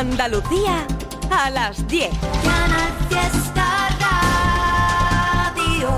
Andalucía 0.00 0.86
a 1.30 1.50
las 1.50 1.86
10. 1.86 2.08
Canal 2.42 2.92
Fiesta 3.10 3.66
Radio. 5.60 5.90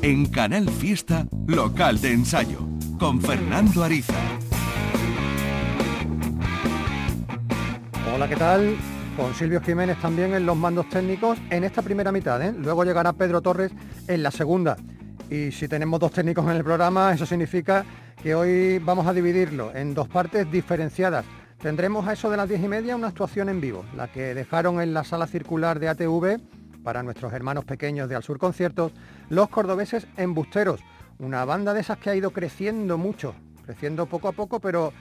En 0.00 0.24
Canal 0.30 0.70
Fiesta, 0.70 1.26
local 1.46 2.00
de 2.00 2.14
ensayo, 2.14 2.60
con 2.98 3.20
Fernando 3.20 3.84
Ariza. 3.84 4.14
Hola, 8.14 8.26
¿qué 8.26 8.36
tal? 8.36 8.78
Con 9.14 9.34
Silvio 9.34 9.60
Jiménez 9.60 10.00
también 10.00 10.32
en 10.32 10.46
los 10.46 10.56
mandos 10.56 10.88
técnicos 10.88 11.36
en 11.50 11.64
esta 11.64 11.82
primera 11.82 12.10
mitad. 12.12 12.40
¿eh? 12.40 12.54
Luego 12.56 12.84
llegará 12.84 13.12
Pedro 13.12 13.42
Torres 13.42 13.72
en 14.08 14.22
la 14.22 14.30
segunda. 14.30 14.78
Y 15.30 15.52
si 15.52 15.68
tenemos 15.68 16.00
dos 16.00 16.10
técnicos 16.10 16.44
en 16.46 16.56
el 16.56 16.64
programa, 16.64 17.12
eso 17.12 17.24
significa 17.24 17.84
que 18.20 18.34
hoy 18.34 18.80
vamos 18.80 19.06
a 19.06 19.12
dividirlo 19.12 19.72
en 19.72 19.94
dos 19.94 20.08
partes 20.08 20.50
diferenciadas. 20.50 21.24
Tendremos 21.62 22.08
a 22.08 22.14
eso 22.14 22.28
de 22.30 22.36
las 22.36 22.48
diez 22.48 22.60
y 22.60 22.66
media 22.66 22.96
una 22.96 23.06
actuación 23.06 23.48
en 23.48 23.60
vivo, 23.60 23.84
la 23.94 24.08
que 24.08 24.34
dejaron 24.34 24.80
en 24.80 24.92
la 24.92 25.04
sala 25.04 25.28
circular 25.28 25.78
de 25.78 25.88
ATV 25.88 26.40
para 26.82 27.04
nuestros 27.04 27.32
hermanos 27.32 27.64
pequeños 27.64 28.08
de 28.08 28.16
Al 28.16 28.24
Sur 28.24 28.38
Conciertos, 28.38 28.90
los 29.28 29.48
cordobeses 29.50 30.08
Embusteros, 30.16 30.80
una 31.20 31.44
banda 31.44 31.74
de 31.74 31.82
esas 31.82 31.98
que 31.98 32.10
ha 32.10 32.16
ido 32.16 32.32
creciendo 32.32 32.98
mucho, 32.98 33.34
creciendo 33.64 34.06
poco 34.06 34.26
a 34.26 34.32
poco, 34.32 34.58
pero 34.58 34.92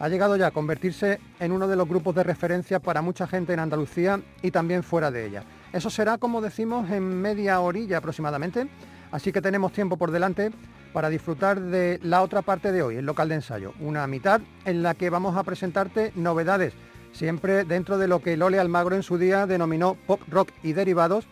ha 0.00 0.08
llegado 0.10 0.36
ya 0.36 0.48
a 0.48 0.50
convertirse 0.50 1.18
en 1.40 1.50
uno 1.50 1.66
de 1.66 1.76
los 1.76 1.88
grupos 1.88 2.14
de 2.14 2.24
referencia 2.24 2.78
para 2.78 3.00
mucha 3.00 3.26
gente 3.26 3.54
en 3.54 3.60
Andalucía 3.60 4.20
y 4.42 4.50
también 4.50 4.82
fuera 4.82 5.10
de 5.10 5.24
ella. 5.24 5.44
Eso 5.72 5.88
será, 5.88 6.18
como 6.18 6.42
decimos, 6.42 6.90
en 6.90 7.02
media 7.22 7.60
orilla 7.60 7.98
aproximadamente, 7.98 8.68
así 9.10 9.32
que 9.32 9.42
tenemos 9.42 9.72
tiempo 9.72 9.96
por 9.96 10.10
delante 10.10 10.50
para 10.92 11.08
disfrutar 11.08 11.60
de 11.60 11.98
la 12.02 12.22
otra 12.22 12.42
parte 12.42 12.72
de 12.72 12.82
hoy, 12.82 12.96
el 12.96 13.06
local 13.06 13.28
de 13.28 13.36
ensayo, 13.36 13.72
una 13.80 14.06
mitad 14.06 14.40
en 14.64 14.82
la 14.82 14.94
que 14.94 15.10
vamos 15.10 15.36
a 15.36 15.44
presentarte 15.44 16.12
novedades, 16.14 16.74
siempre 17.12 17.64
dentro 17.64 17.98
de 17.98 18.08
lo 18.08 18.20
que 18.20 18.36
Lole 18.36 18.58
Almagro 18.58 18.96
en 18.96 19.02
su 19.02 19.18
día 19.18 19.46
denominó 19.46 19.94
pop 20.06 20.20
rock 20.28 20.50
y 20.62 20.72
derivados 20.72 21.26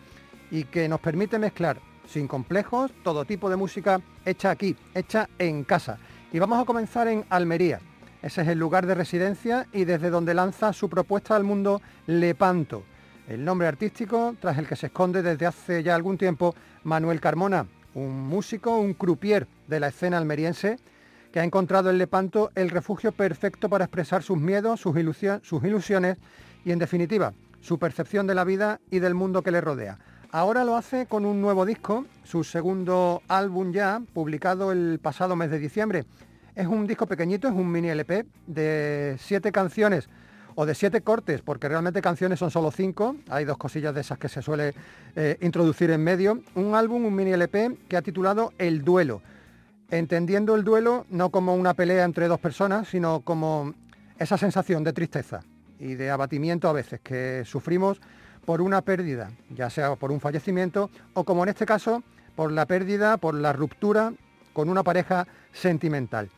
y 0.51 0.63
que 0.65 0.87
nos 0.87 0.99
permite 0.99 1.39
mezclar 1.39 1.79
sin 2.07 2.27
complejos 2.27 2.91
todo 3.03 3.25
tipo 3.25 3.49
de 3.49 3.57
música 3.57 3.99
hecha 4.25 4.51
aquí, 4.51 4.75
hecha 4.93 5.29
en 5.37 5.63
casa. 5.63 5.97
Y 6.31 6.39
vamos 6.39 6.61
a 6.61 6.65
comenzar 6.65 7.07
en 7.07 7.25
Almería. 7.29 7.79
Ese 8.21 8.41
es 8.41 8.47
el 8.47 8.57
lugar 8.57 8.85
de 8.85 8.95
residencia 8.95 9.67
y 9.71 9.85
desde 9.85 10.09
donde 10.09 10.33
lanza 10.33 10.73
su 10.73 10.89
propuesta 10.89 11.35
al 11.35 11.43
mundo 11.43 11.81
Lepanto, 12.07 12.83
el 13.27 13.43
nombre 13.43 13.67
artístico 13.67 14.35
tras 14.39 14.57
el 14.57 14.67
que 14.67 14.75
se 14.75 14.87
esconde 14.87 15.21
desde 15.21 15.45
hace 15.45 15.83
ya 15.83 15.95
algún 15.95 16.17
tiempo 16.17 16.55
Manuel 16.87 17.19
Carmona, 17.19 17.67
un 17.95 18.29
músico, 18.29 18.77
un 18.77 18.93
croupier 18.93 19.45
de 19.67 19.81
la 19.81 19.89
escena 19.89 20.17
almeriense 20.17 20.79
que 21.33 21.41
ha 21.41 21.43
encontrado 21.43 21.89
en 21.89 21.97
Lepanto 21.97 22.49
el 22.55 22.69
refugio 22.69 23.11
perfecto 23.11 23.67
para 23.67 23.83
expresar 23.83 24.23
sus 24.23 24.37
miedos, 24.37 24.79
sus, 24.79 24.95
sus 25.41 25.63
ilusiones 25.65 26.17
y 26.63 26.71
en 26.71 26.79
definitiva 26.79 27.33
su 27.59 27.77
percepción 27.77 28.25
de 28.25 28.35
la 28.35 28.45
vida 28.45 28.79
y 28.89 28.99
del 28.99 29.15
mundo 29.15 29.41
que 29.41 29.51
le 29.51 29.59
rodea. 29.59 29.99
Ahora 30.31 30.63
lo 30.63 30.77
hace 30.77 31.07
con 31.07 31.25
un 31.25 31.41
nuevo 31.41 31.65
disco, 31.65 32.05
su 32.23 32.45
segundo 32.45 33.21
álbum 33.27 33.73
ya, 33.73 34.01
publicado 34.13 34.71
el 34.71 34.99
pasado 35.01 35.35
mes 35.35 35.51
de 35.51 35.59
diciembre. 35.59 36.05
Es 36.55 36.67
un 36.67 36.87
disco 36.87 37.05
pequeñito, 37.05 37.49
es 37.49 37.53
un 37.53 37.69
mini 37.69 37.89
LP 37.89 38.25
de 38.47 39.17
siete 39.19 39.51
canciones 39.51 40.07
o 40.59 40.65
de 40.65 40.73
siete 40.73 41.01
cortes, 41.01 41.41
porque 41.43 41.69
realmente 41.69 42.01
canciones 42.01 42.39
son 42.39 42.49
solo 42.49 42.71
cinco, 42.71 43.15
hay 43.29 43.45
dos 43.45 43.57
cosillas 43.57 43.93
de 43.93 44.01
esas 44.01 44.17
que 44.17 44.27
se 44.27 44.41
suele 44.41 44.73
eh, 45.15 45.37
introducir 45.41 45.91
en 45.91 46.03
medio. 46.03 46.41
Un 46.55 46.73
álbum, 46.73 47.05
un 47.05 47.13
mini 47.13 47.31
LP 47.31 47.77
que 47.87 47.95
ha 47.95 48.01
titulado 48.01 48.51
El 48.57 48.83
Duelo, 48.83 49.21
entendiendo 49.91 50.55
el 50.55 50.63
duelo 50.63 51.05
no 51.11 51.29
como 51.29 51.53
una 51.53 51.75
pelea 51.75 52.03
entre 52.03 52.27
dos 52.27 52.39
personas, 52.39 52.87
sino 52.87 53.19
como 53.19 53.75
esa 54.17 54.35
sensación 54.35 54.83
de 54.83 54.93
tristeza 54.93 55.43
y 55.79 55.93
de 55.93 56.09
abatimiento 56.09 56.67
a 56.67 56.73
veces 56.73 57.01
que 57.01 57.43
sufrimos 57.45 58.01
por 58.43 58.59
una 58.59 58.81
pérdida, 58.81 59.29
ya 59.51 59.69
sea 59.69 59.95
por 59.95 60.11
un 60.11 60.19
fallecimiento 60.19 60.89
o 61.13 61.23
como 61.23 61.43
en 61.43 61.49
este 61.49 61.67
caso 61.67 62.01
por 62.35 62.51
la 62.51 62.65
pérdida, 62.65 63.17
por 63.17 63.35
la 63.35 63.53
ruptura 63.53 64.11
con 64.53 64.69
una 64.69 64.81
pareja 64.81 65.27
sentimental. 65.53 66.31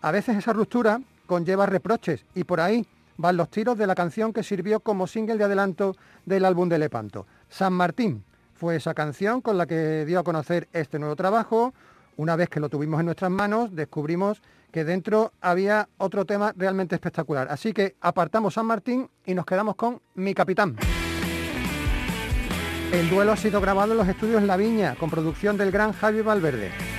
A 0.00 0.12
veces 0.12 0.38
esa 0.38 0.54
ruptura 0.54 0.98
conlleva 1.26 1.66
reproches 1.66 2.24
y 2.34 2.44
por 2.44 2.60
ahí 2.60 2.86
van 3.16 3.36
los 3.36 3.50
tiros 3.50 3.78
de 3.78 3.86
la 3.86 3.94
canción 3.94 4.32
que 4.32 4.42
sirvió 4.42 4.80
como 4.80 5.06
single 5.06 5.38
de 5.38 5.44
adelanto 5.44 5.96
del 6.24 6.44
álbum 6.44 6.68
de 6.68 6.78
Lepanto. 6.78 7.26
San 7.48 7.72
Martín 7.72 8.24
fue 8.54 8.76
esa 8.76 8.94
canción 8.94 9.40
con 9.40 9.58
la 9.58 9.66
que 9.66 10.04
dio 10.06 10.18
a 10.18 10.24
conocer 10.24 10.68
este 10.72 10.98
nuevo 10.98 11.16
trabajo. 11.16 11.74
Una 12.16 12.36
vez 12.36 12.48
que 12.48 12.60
lo 12.60 12.68
tuvimos 12.68 13.00
en 13.00 13.06
nuestras 13.06 13.30
manos, 13.30 13.74
descubrimos 13.74 14.40
que 14.72 14.84
dentro 14.84 15.32
había 15.40 15.88
otro 15.98 16.24
tema 16.24 16.52
realmente 16.56 16.94
espectacular. 16.94 17.48
Así 17.50 17.72
que 17.72 17.96
apartamos 18.00 18.54
San 18.54 18.66
Martín 18.66 19.08
y 19.24 19.34
nos 19.34 19.46
quedamos 19.46 19.76
con 19.76 20.00
Mi 20.14 20.34
Capitán. 20.34 20.76
El 22.92 23.10
duelo 23.10 23.32
ha 23.32 23.36
sido 23.36 23.60
grabado 23.60 23.92
en 23.92 23.98
los 23.98 24.08
estudios 24.08 24.42
La 24.42 24.56
Viña, 24.56 24.94
con 24.94 25.10
producción 25.10 25.56
del 25.56 25.70
gran 25.70 25.92
Javi 25.92 26.22
Valverde. 26.22 26.95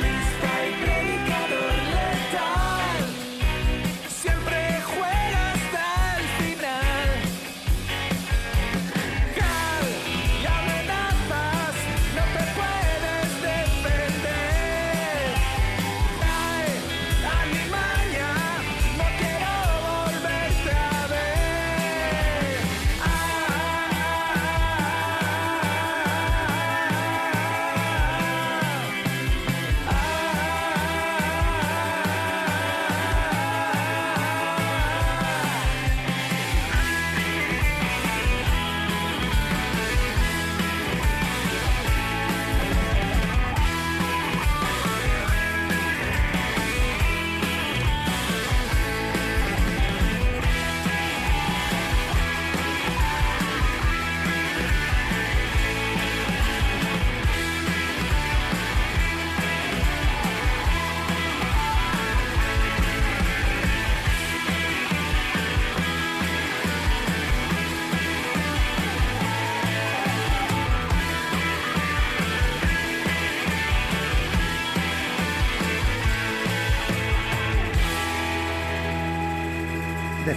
Feliz 0.00 0.59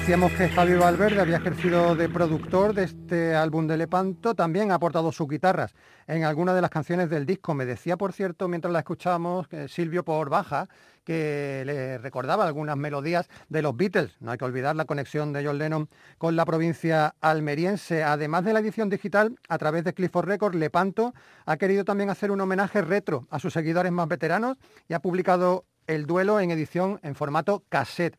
Decíamos 0.03 0.33
que 0.33 0.49
Javi 0.49 0.73
Valverde 0.73 1.21
había 1.21 1.37
ejercido 1.37 1.95
de 1.95 2.09
productor 2.09 2.73
de 2.73 2.83
este 2.83 3.35
álbum 3.35 3.67
de 3.67 3.77
Lepanto, 3.77 4.35
también 4.35 4.69
ha 4.69 4.75
aportado 4.75 5.13
sus 5.13 5.29
guitarras 5.29 5.73
en 6.07 6.25
algunas 6.25 6.55
de 6.55 6.61
las 6.61 6.71
canciones 6.71 7.09
del 7.09 7.25
disco. 7.25 7.53
Me 7.53 7.65
decía, 7.65 7.95
por 7.95 8.11
cierto, 8.11 8.49
mientras 8.49 8.73
la 8.73 8.79
escuchábamos, 8.79 9.47
Silvio 9.69 10.03
por 10.03 10.29
baja, 10.29 10.67
que 11.05 11.63
le 11.65 11.99
recordaba 11.99 12.45
algunas 12.45 12.75
melodías 12.75 13.29
de 13.47 13.61
los 13.61 13.77
Beatles. 13.77 14.17
No 14.19 14.31
hay 14.31 14.37
que 14.37 14.43
olvidar 14.43 14.75
la 14.75 14.83
conexión 14.83 15.31
de 15.31 15.45
John 15.45 15.57
Lennon 15.57 15.87
con 16.17 16.35
la 16.35 16.43
provincia 16.43 17.15
almeriense. 17.21 18.03
Además 18.03 18.43
de 18.43 18.51
la 18.51 18.59
edición 18.59 18.89
digital, 18.89 19.37
a 19.47 19.57
través 19.57 19.85
de 19.85 19.93
Clifford 19.93 20.27
Records, 20.27 20.57
Lepanto 20.57 21.13
ha 21.45 21.55
querido 21.55 21.85
también 21.85 22.09
hacer 22.09 22.29
un 22.29 22.41
homenaje 22.41 22.81
retro 22.81 23.25
a 23.29 23.39
sus 23.39 23.53
seguidores 23.53 23.93
más 23.93 24.09
veteranos 24.09 24.57
y 24.89 24.95
ha 24.95 24.99
publicado 24.99 25.63
el 25.87 26.05
duelo 26.05 26.41
en 26.41 26.51
edición 26.51 26.99
en 27.03 27.15
formato 27.15 27.63
cassette. 27.69 28.17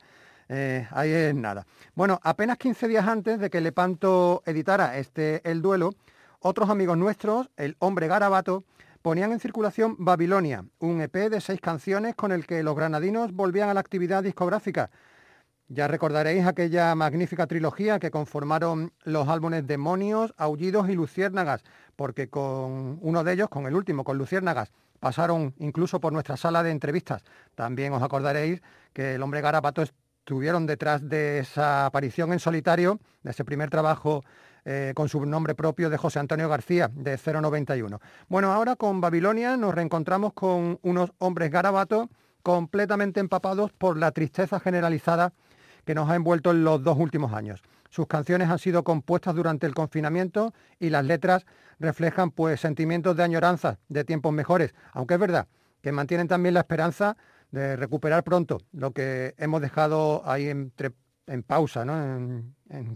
Eh, 0.49 0.87
ahí 0.91 1.11
es 1.11 1.35
nada. 1.35 1.67
Bueno, 1.95 2.21
apenas 2.23 2.59
15 2.59 2.89
días 2.89 3.07
antes 3.07 3.39
de 3.39 3.51
que 3.51 3.61
Lepanto 3.61 4.43
editara 4.47 4.99
este 4.99 5.41
El 5.49 5.63
Duelo, 5.63 5.95
otros 6.41 6.69
amigos 6.71 6.99
nuestros, 6.99 7.51
el 7.57 7.77
hombre 7.79 8.07
Garabato, 8.07 8.65
ponían 9.03 9.33
en 9.33 9.41
circulación 9.41 9.97
Babilonia, 9.99 10.65
un 10.79 11.01
EP 11.01 11.29
de 11.29 11.41
seis 11.41 11.61
canciones 11.61 12.15
con 12.15 12.33
el 12.33 12.47
que 12.47 12.63
los 12.63 12.75
granadinos 12.75 13.33
volvían 13.33 13.69
a 13.69 13.75
la 13.75 13.81
actividad 13.81 14.23
discográfica. 14.23 14.91
Ya 15.69 15.89
recordaréis 15.89 16.47
aquella 16.47 16.95
magnífica 16.95 17.47
trilogía 17.47 17.99
que 17.99 18.11
conformaron 18.11 18.93
los 19.05 19.29
álbumes 19.29 19.67
Demonios, 19.67 20.35
Aullidos 20.37 20.89
y 20.91 20.95
Luciérnagas, 20.95 21.65
porque 21.97 22.29
con 22.29 22.99
uno 23.01 23.25
de 23.25 23.33
ellos, 23.33 23.49
con 23.49 23.67
el 23.67 23.75
último, 23.75 24.05
con 24.05 24.19
Luciérnagas, 24.19 24.73
pasaron 25.01 25.55
incluso 25.59 26.01
por 26.01 26.13
nuestra 26.13 26.37
sala 26.37 26.63
de 26.63 26.71
entrevistas. 26.71 27.25
También 27.55 27.93
os 27.93 28.03
acordaréis 28.03 28.63
que 28.93 29.15
el 29.15 29.23
hombre 29.23 29.41
Garabato 29.41 29.83
estuvieron 30.25 30.65
detrás 30.65 31.07
de 31.07 31.39
esa 31.41 31.85
aparición 31.85 32.33
en 32.33 32.39
solitario, 32.39 32.99
de 33.23 33.33
ese 33.33 33.45
primer 33.45 33.69
trabajo 33.69 34.25
eh, 34.65 34.93
con 34.97 35.11
su 35.11 35.27
nombre 35.27 35.55
propio 35.55 35.91
de 35.91 35.99
José 35.99 36.19
Antonio 36.19 36.49
García, 36.49 36.91
de 36.95 37.19
091. 37.19 38.01
Bueno, 38.29 38.51
ahora 38.51 38.75
con 38.75 39.03
Babilonia 39.03 39.59
nos 39.59 39.75
reencontramos 39.75 40.33
con 40.33 40.79
unos 40.81 41.13
hombres 41.19 41.51
garabatos 41.51 42.09
completamente 42.43 43.21
empapados 43.21 43.71
por 43.73 43.99
la 43.99 44.13
tristeza 44.13 44.61
generalizada 44.61 45.35
que 45.85 45.95
nos 45.95 46.09
ha 46.09 46.15
envuelto 46.15 46.53
en 46.53 46.65
los 46.65 46.83
dos 46.83 46.97
últimos 46.99 47.35
años. 47.35 47.63
Sus 47.91 48.07
canciones 48.07 48.49
han 48.49 48.59
sido 48.59 48.83
compuestas 48.83 49.35
durante 49.35 49.67
el 49.67 49.75
confinamiento 49.75 50.55
y 50.81 50.89
las 50.89 51.05
letras 51.05 51.45
reflejan 51.79 52.31
pues 52.31 52.61
sentimientos 52.61 53.15
de 53.15 53.25
añoranza 53.25 53.79
de 53.91 54.05
tiempos 54.05 54.33
mejores, 54.33 54.75
aunque 54.95 55.15
es 55.15 55.21
verdad 55.21 55.49
que 55.83 55.93
mantienen 55.93 56.29
también 56.29 56.55
la 56.55 56.61
esperanza 56.61 57.19
de 57.55 57.77
recuperar 57.77 58.25
pronto 58.25 58.59
lo 58.73 58.91
que 58.91 59.35
hemos 59.39 59.63
dejado 59.63 60.23
ahí 60.27 60.49
entre, 60.49 60.93
en 61.27 61.43
pausa, 61.43 61.85
¿no? 61.85 62.43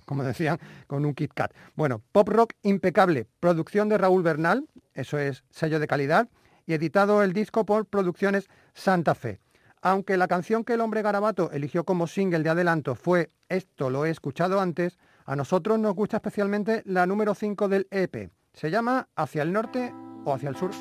como 0.04 0.24
decían, 0.24 0.58
con 0.86 1.04
un 1.06 1.14
Kit 1.14 1.32
Kat. 1.32 1.54
Bueno, 1.76 2.02
pop 2.12 2.28
rock 2.28 2.54
impecable, 2.62 3.28
producción 3.40 3.88
de 3.88 3.98
Raúl 3.98 4.22
Bernal, 4.22 4.66
eso 4.94 5.16
es 5.18 5.44
sello 5.50 5.78
de 5.78 5.86
calidad, 5.86 6.28
y 6.66 6.74
editado 6.74 7.22
el 7.22 7.32
disco 7.32 7.64
por 7.64 7.86
Producciones 7.86 8.48
Santa 8.74 9.14
Fe. 9.14 9.40
Aunque 9.80 10.16
la 10.16 10.26
canción 10.26 10.64
que 10.64 10.74
el 10.74 10.80
hombre 10.80 11.02
garabato 11.02 11.52
eligió 11.52 11.84
como 11.84 12.08
single 12.08 12.42
de 12.42 12.50
adelanto 12.50 12.96
fue 12.96 13.30
Esto 13.48 13.90
lo 13.90 14.04
he 14.04 14.10
escuchado 14.10 14.60
antes, 14.60 14.98
a 15.24 15.36
nosotros 15.36 15.78
nos 15.78 15.94
gusta 15.94 16.16
especialmente 16.16 16.82
la 16.84 17.06
número 17.06 17.34
5 17.34 17.68
del 17.68 17.86
EP. 17.90 18.32
Se 18.52 18.70
llama 18.70 19.08
Hacia 19.14 19.42
el 19.42 19.52
norte 19.52 19.94
o 20.24 20.34
hacia 20.34 20.48
el 20.48 20.56
sur. 20.56 20.72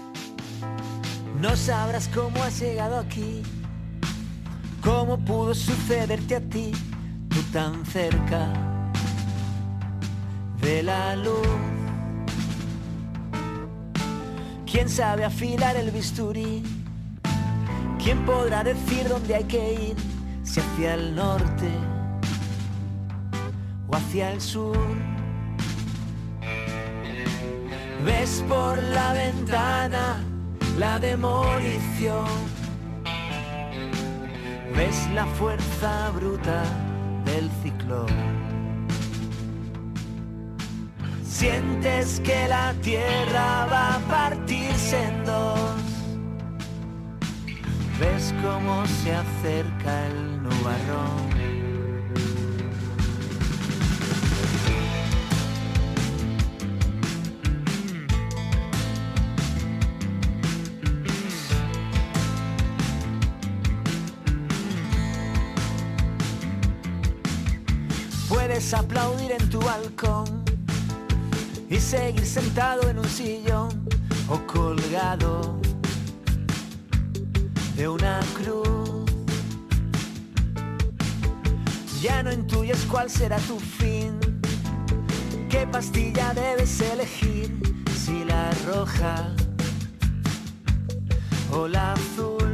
No 1.39 1.55
sabrás 1.55 2.09
cómo 2.09 2.41
has 2.43 2.59
llegado 2.59 2.97
aquí 2.97 3.43
¿Cómo 4.87 5.17
pudo 5.17 5.53
sucederte 5.53 6.37
a 6.37 6.39
ti, 6.39 6.71
tú 7.27 7.41
tan 7.51 7.85
cerca 7.85 8.53
de 10.61 10.81
la 10.81 11.13
luz? 11.17 11.45
¿Quién 14.65 14.87
sabe 14.87 15.25
afilar 15.25 15.75
el 15.75 15.91
bisturí? 15.91 16.63
¿Quién 18.01 18.25
podrá 18.25 18.63
decir 18.63 19.09
dónde 19.09 19.35
hay 19.35 19.43
que 19.43 19.73
ir? 19.73 19.97
Si 20.43 20.61
hacia 20.61 20.93
el 20.93 21.13
norte 21.13 21.69
o 23.89 23.95
hacia 23.97 24.31
el 24.31 24.39
sur. 24.39 24.77
Ves 28.05 28.41
por 28.47 28.81
la 28.81 29.11
ventana 29.11 30.23
la 30.79 30.97
demolición 30.97 32.56
ves 34.87 35.09
la 35.13 35.25
fuerza 35.25 36.11
bruta 36.11 36.63
del 37.25 37.49
ciclón. 37.61 38.07
Sientes 41.23 42.21
que 42.21 42.47
la 42.47 42.73
tierra 42.81 43.67
va 43.71 43.95
a 43.95 43.99
partirse 43.99 45.03
en 45.03 45.25
dos. 45.25 45.81
Ves 47.99 48.33
cómo 48.41 48.85
se 48.85 49.13
acerca 49.13 50.07
el 50.07 50.43
nubarrón. 50.43 51.36
Aplaudir 68.73 69.31
en 69.31 69.49
tu 69.49 69.59
balcón 69.59 70.43
y 71.69 71.77
seguir 71.79 72.25
sentado 72.25 72.89
en 72.89 72.99
un 72.99 73.07
sillón 73.07 73.87
o 74.29 74.39
colgado 74.45 75.57
de 77.75 77.87
una 77.87 78.19
cruz. 78.35 79.05
Ya 82.01 82.23
no 82.23 82.31
intuyes 82.31 82.85
cuál 82.89 83.09
será 83.09 83.37
tu 83.39 83.59
fin, 83.59 84.19
qué 85.49 85.65
pastilla 85.67 86.33
debes 86.33 86.81
elegir, 86.81 87.83
si 87.95 88.25
la 88.25 88.51
roja 88.65 89.33
o 91.51 91.67
la 91.67 91.93
azul. 91.93 92.46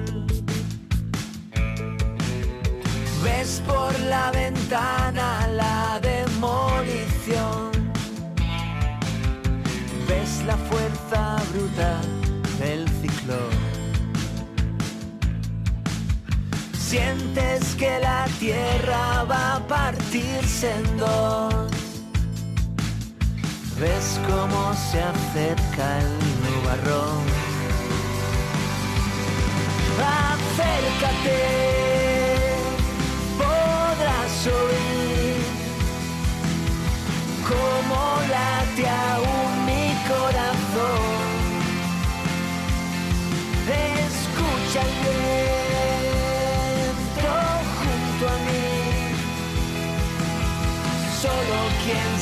Ves 3.23 3.61
por 3.65 3.97
la 4.01 4.31
ventana 4.31 5.47
la 5.47 5.99
demolición. 6.01 7.71
Ves 10.09 10.43
la 10.45 10.57
fuerza 10.57 11.37
bruta 11.53 12.01
del 12.59 12.85
ciclón. 13.01 13.53
Sientes 16.77 17.75
que 17.75 17.99
la 17.99 18.25
tierra 18.39 19.23
va 19.23 19.55
a 19.55 19.67
partirse 19.67 20.71
en 20.71 20.97
dos. 20.97 21.71
Ves 23.79 24.19
cómo 24.27 24.73
se 24.73 25.01
acerca 25.01 25.99
el 25.99 26.11
nubarrón. 26.43 27.23
Acércate 30.33 32.02
oír 34.47 35.41
como 37.47 37.99
late 38.33 38.85
aún 38.89 39.65
mi 39.65 39.85
corazón. 40.07 41.23
Escucha 44.07 44.79
el 44.81 44.93
viento 45.03 46.23
junto 47.79 48.23
a 48.27 48.37
mí. 48.47 48.69
Solo 51.21 51.57
quien 51.83 52.12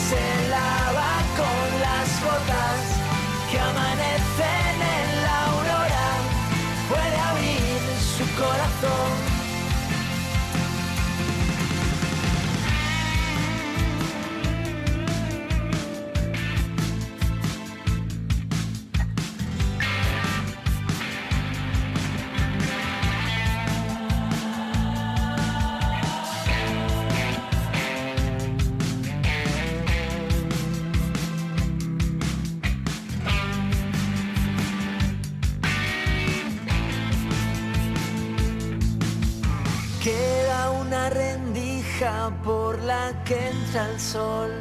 entra 43.72 43.90
el 43.90 44.00
sol. 44.00 44.52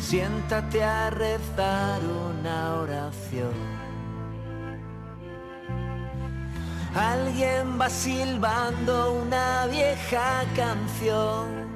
Siéntate 0.00 0.82
a 0.82 1.10
rezar 1.10 2.00
una 2.02 2.74
oración. 2.80 3.54
Alguien 6.94 7.80
va 7.80 7.88
silbando 7.88 9.12
una 9.12 9.66
vieja 9.66 10.42
canción. 10.56 11.68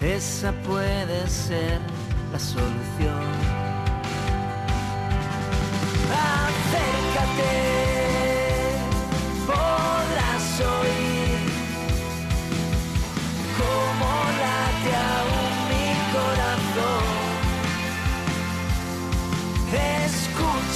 Esa 0.00 0.52
puede 0.66 1.26
ser 1.28 1.80
la 2.30 2.38
solución. 2.38 3.67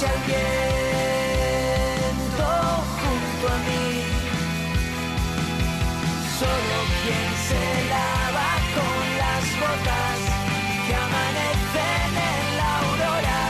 Escucha 0.03 0.15
el 0.15 0.21
viento 2.17 2.49
junto 2.99 3.45
a 3.47 3.57
mí. 3.67 3.87
Solo 6.39 6.77
quien 7.01 7.29
se 7.47 7.63
lava 7.89 8.51
con 8.75 8.99
las 9.21 9.43
botas 9.61 10.19
que 10.85 10.93
amanecen 11.07 12.11
en 12.31 12.43
la 12.57 12.69
aurora 12.79 13.41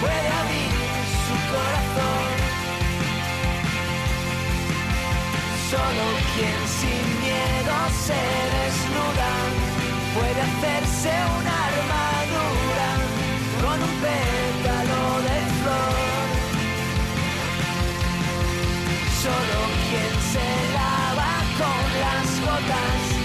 puede 0.00 0.28
abrir 0.40 0.72
su 1.24 1.36
corazón. 1.52 2.30
Solo 5.70 6.04
quien 6.34 6.60
sin 6.78 7.04
miedo 7.24 7.76
se 8.06 8.22
desnuda 8.54 9.32
puede 10.14 10.40
hacerse 10.42 11.12
una 11.40 11.59
con 21.60 22.00
las 22.00 22.40
gotas 22.40 23.19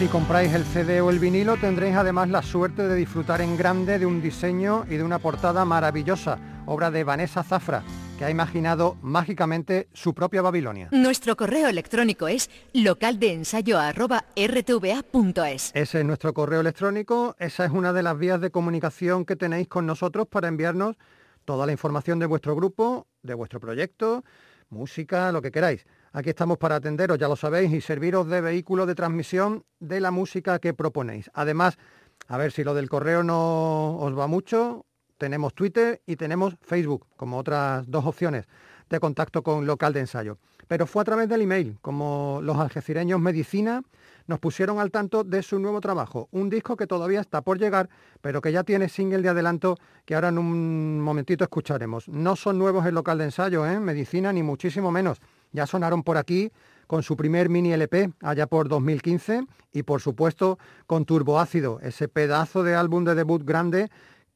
Si 0.00 0.08
compráis 0.08 0.52
el 0.54 0.64
CD 0.64 1.02
o 1.02 1.10
el 1.10 1.18
vinilo 1.18 1.58
tendréis 1.58 1.94
además 1.94 2.30
la 2.30 2.40
suerte 2.40 2.88
de 2.88 2.94
disfrutar 2.94 3.42
en 3.42 3.58
grande 3.58 3.98
de 3.98 4.06
un 4.06 4.22
diseño 4.22 4.86
y 4.88 4.96
de 4.96 5.02
una 5.02 5.18
portada 5.18 5.66
maravillosa, 5.66 6.38
obra 6.64 6.90
de 6.90 7.04
Vanessa 7.04 7.42
Zafra, 7.42 7.82
que 8.18 8.24
ha 8.24 8.30
imaginado 8.30 8.96
mágicamente 9.02 9.88
su 9.92 10.14
propia 10.14 10.40
Babilonia. 10.40 10.88
Nuestro 10.90 11.36
correo 11.36 11.68
electrónico 11.68 12.28
es 12.28 12.48
localdeensayo@rtva.es. 12.72 15.70
Ese 15.74 15.98
es 15.98 16.04
nuestro 16.06 16.32
correo 16.32 16.62
electrónico, 16.62 17.36
esa 17.38 17.66
es 17.66 17.70
una 17.70 17.92
de 17.92 18.02
las 18.02 18.16
vías 18.16 18.40
de 18.40 18.50
comunicación 18.50 19.26
que 19.26 19.36
tenéis 19.36 19.68
con 19.68 19.84
nosotros 19.84 20.26
para 20.28 20.48
enviarnos 20.48 20.96
toda 21.44 21.66
la 21.66 21.72
información 21.72 22.18
de 22.18 22.24
vuestro 22.24 22.56
grupo, 22.56 23.06
de 23.22 23.34
vuestro 23.34 23.60
proyecto, 23.60 24.24
música, 24.70 25.30
lo 25.30 25.42
que 25.42 25.50
queráis. 25.50 25.84
Aquí 26.12 26.30
estamos 26.30 26.58
para 26.58 26.74
atenderos, 26.74 27.18
ya 27.18 27.28
lo 27.28 27.36
sabéis, 27.36 27.72
y 27.72 27.80
serviros 27.80 28.26
de 28.26 28.40
vehículo 28.40 28.84
de 28.84 28.96
transmisión 28.96 29.64
de 29.78 30.00
la 30.00 30.10
música 30.10 30.58
que 30.58 30.74
proponéis. 30.74 31.30
Además, 31.34 31.78
a 32.26 32.36
ver 32.36 32.50
si 32.50 32.64
lo 32.64 32.74
del 32.74 32.88
correo 32.88 33.22
no 33.22 33.96
os 33.96 34.18
va 34.18 34.26
mucho, 34.26 34.86
tenemos 35.18 35.54
Twitter 35.54 36.02
y 36.06 36.16
tenemos 36.16 36.56
Facebook 36.62 37.06
como 37.16 37.38
otras 37.38 37.88
dos 37.88 38.06
opciones 38.06 38.46
de 38.88 38.98
contacto 38.98 39.44
con 39.44 39.66
local 39.66 39.92
de 39.92 40.00
ensayo. 40.00 40.38
Pero 40.66 40.86
fue 40.86 41.02
a 41.02 41.04
través 41.04 41.28
del 41.28 41.42
email, 41.42 41.78
como 41.80 42.40
los 42.42 42.56
algecireños 42.58 43.20
Medicina 43.20 43.82
nos 44.26 44.40
pusieron 44.40 44.80
al 44.80 44.90
tanto 44.90 45.22
de 45.22 45.42
su 45.42 45.60
nuevo 45.60 45.80
trabajo, 45.80 46.28
un 46.32 46.50
disco 46.50 46.76
que 46.76 46.88
todavía 46.88 47.20
está 47.20 47.42
por 47.42 47.58
llegar, 47.58 47.88
pero 48.20 48.40
que 48.40 48.50
ya 48.50 48.64
tiene 48.64 48.88
single 48.88 49.22
de 49.22 49.28
adelanto 49.28 49.76
que 50.04 50.16
ahora 50.16 50.28
en 50.28 50.38
un 50.38 51.00
momentito 51.00 51.44
escucharemos. 51.44 52.08
No 52.08 52.34
son 52.34 52.58
nuevos 52.58 52.84
el 52.86 52.94
local 52.94 53.18
de 53.18 53.24
ensayo, 53.24 53.64
¿eh? 53.64 53.78
Medicina, 53.78 54.32
ni 54.32 54.42
muchísimo 54.42 54.90
menos. 54.90 55.20
Ya 55.52 55.66
sonaron 55.66 56.02
por 56.02 56.16
aquí 56.16 56.52
con 56.86 57.02
su 57.02 57.16
primer 57.16 57.48
mini 57.48 57.72
LP 57.72 58.12
allá 58.20 58.46
por 58.46 58.68
2015 58.68 59.46
y 59.72 59.82
por 59.84 60.00
supuesto 60.00 60.58
con 60.86 61.04
Turboácido, 61.04 61.78
ese 61.82 62.08
pedazo 62.08 62.62
de 62.62 62.74
álbum 62.74 63.04
de 63.04 63.14
debut 63.14 63.44
grande 63.44 63.90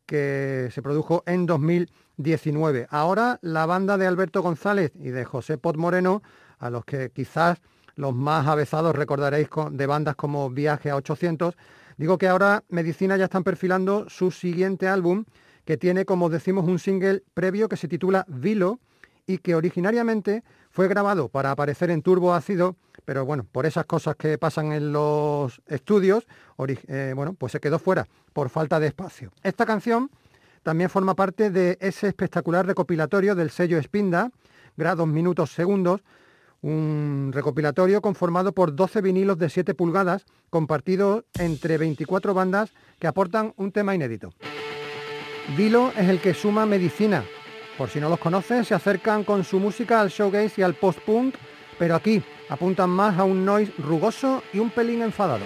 que 0.07 0.69
se 0.73 0.83
produjo 0.83 1.23
en 1.27 1.47
2019. 1.47 2.87
Ahora 2.91 3.39
la 3.43 3.67
banda 3.67 3.97
de 3.97 4.07
Alberto 4.07 4.43
González 4.43 4.93
y 4.95 5.11
de 5.11 5.25
José 5.25 5.59
Pot 5.59 5.77
Moreno, 5.77 6.23
a 6.59 6.71
los 6.71 6.85
que 6.85 7.11
quizás 7.11 7.59
los 7.97 8.15
más 8.15 8.47
avezados 8.47 8.95
recordaréis 8.95 9.49
de 9.71 9.87
bandas 9.87 10.17
como 10.17 10.51
Viaje 10.51 10.91
a 10.91 10.97
800, 10.97 11.57
digo 11.97 12.19
que 12.19 12.29
ahora 12.29 12.65
Medicina 12.69 13.17
ya 13.17 13.25
están 13.25 13.45
perfilando 13.45 14.09
su 14.09 14.31
siguiente 14.31 14.89
álbum, 14.89 15.25
que 15.65 15.77
tiene, 15.77 16.05
como 16.05 16.29
decimos, 16.29 16.67
un 16.67 16.79
single 16.79 17.23
previo 17.33 17.69
que 17.69 17.77
se 17.77 17.89
titula 17.89 18.27
Vilo 18.29 18.81
y 19.27 19.39
que 19.39 19.55
originariamente 19.55 20.43
fue 20.71 20.89
grabado 20.89 21.29
para 21.29 21.51
aparecer 21.51 21.91
en 21.91 22.03
Turbo 22.03 22.35
Ácido, 22.35 22.77
pero 23.05 23.25
bueno, 23.25 23.47
por 23.51 23.67
esas 23.67 23.87
cosas 23.87 24.17
que 24.17 24.39
pasan 24.39 24.73
en 24.73 24.93
los 24.93 25.61
estudios, 25.67 26.27
eh, 26.89 27.13
bueno, 27.15 27.35
pues 27.35 27.53
se 27.53 27.61
quedó 27.61 27.79
fuera 27.79 28.07
por 28.33 28.49
falta 28.49 28.81
de 28.81 28.89
espacio. 28.89 29.31
Esta 29.43 29.67
canción 29.67 30.11
también 30.63 30.91
forma 30.91 31.15
parte 31.15 31.51
de 31.51 31.79
ese 31.81 32.09
espectacular 32.09 32.67
recopilatorio 32.67 33.35
del 33.35 33.51
sello 33.51 33.81
Spinda, 33.83 34.31
grados, 34.77 35.07
minutos, 35.07 35.51
segundos, 35.51 36.01
un 36.63 37.31
recopilatorio 37.35 38.01
conformado 38.01 38.53
por 38.53 38.75
12 38.75 39.03
vinilos 39.03 39.39
de 39.39 39.51
7 39.51 39.75
pulgadas, 39.75 40.25
compartidos 40.49 41.25
entre 41.39 41.77
24 41.77 42.33
bandas 42.33 42.73
que 42.99 43.07
aportan 43.07 43.53
un 43.57 43.71
tema 43.71 43.95
inédito. 43.95 44.33
Vilo 45.59 45.93
es 45.97 46.09
el 46.09 46.21
que 46.21 46.33
suma 46.33 46.65
medicina. 46.65 47.23
Por 47.77 47.91
si 47.91 47.99
no 48.01 48.09
los 48.09 48.21
conocen, 48.21 48.65
se 48.65 48.75
acercan 48.75 49.25
con 49.25 49.43
su 49.43 49.59
música 49.59 50.01
al 50.01 50.09
showgaze 50.09 50.61
y 50.61 50.65
al 50.65 50.75
post-punk, 50.75 51.35
pero 51.79 51.97
aquí 51.97 52.23
apuntan 52.49 52.91
más 52.91 53.19
a 53.19 53.25
un 53.25 53.45
noise 53.45 53.73
rugoso 53.79 54.43
y 54.53 54.61
un 54.61 54.71
pelín 54.71 55.03
enfadado. 55.03 55.45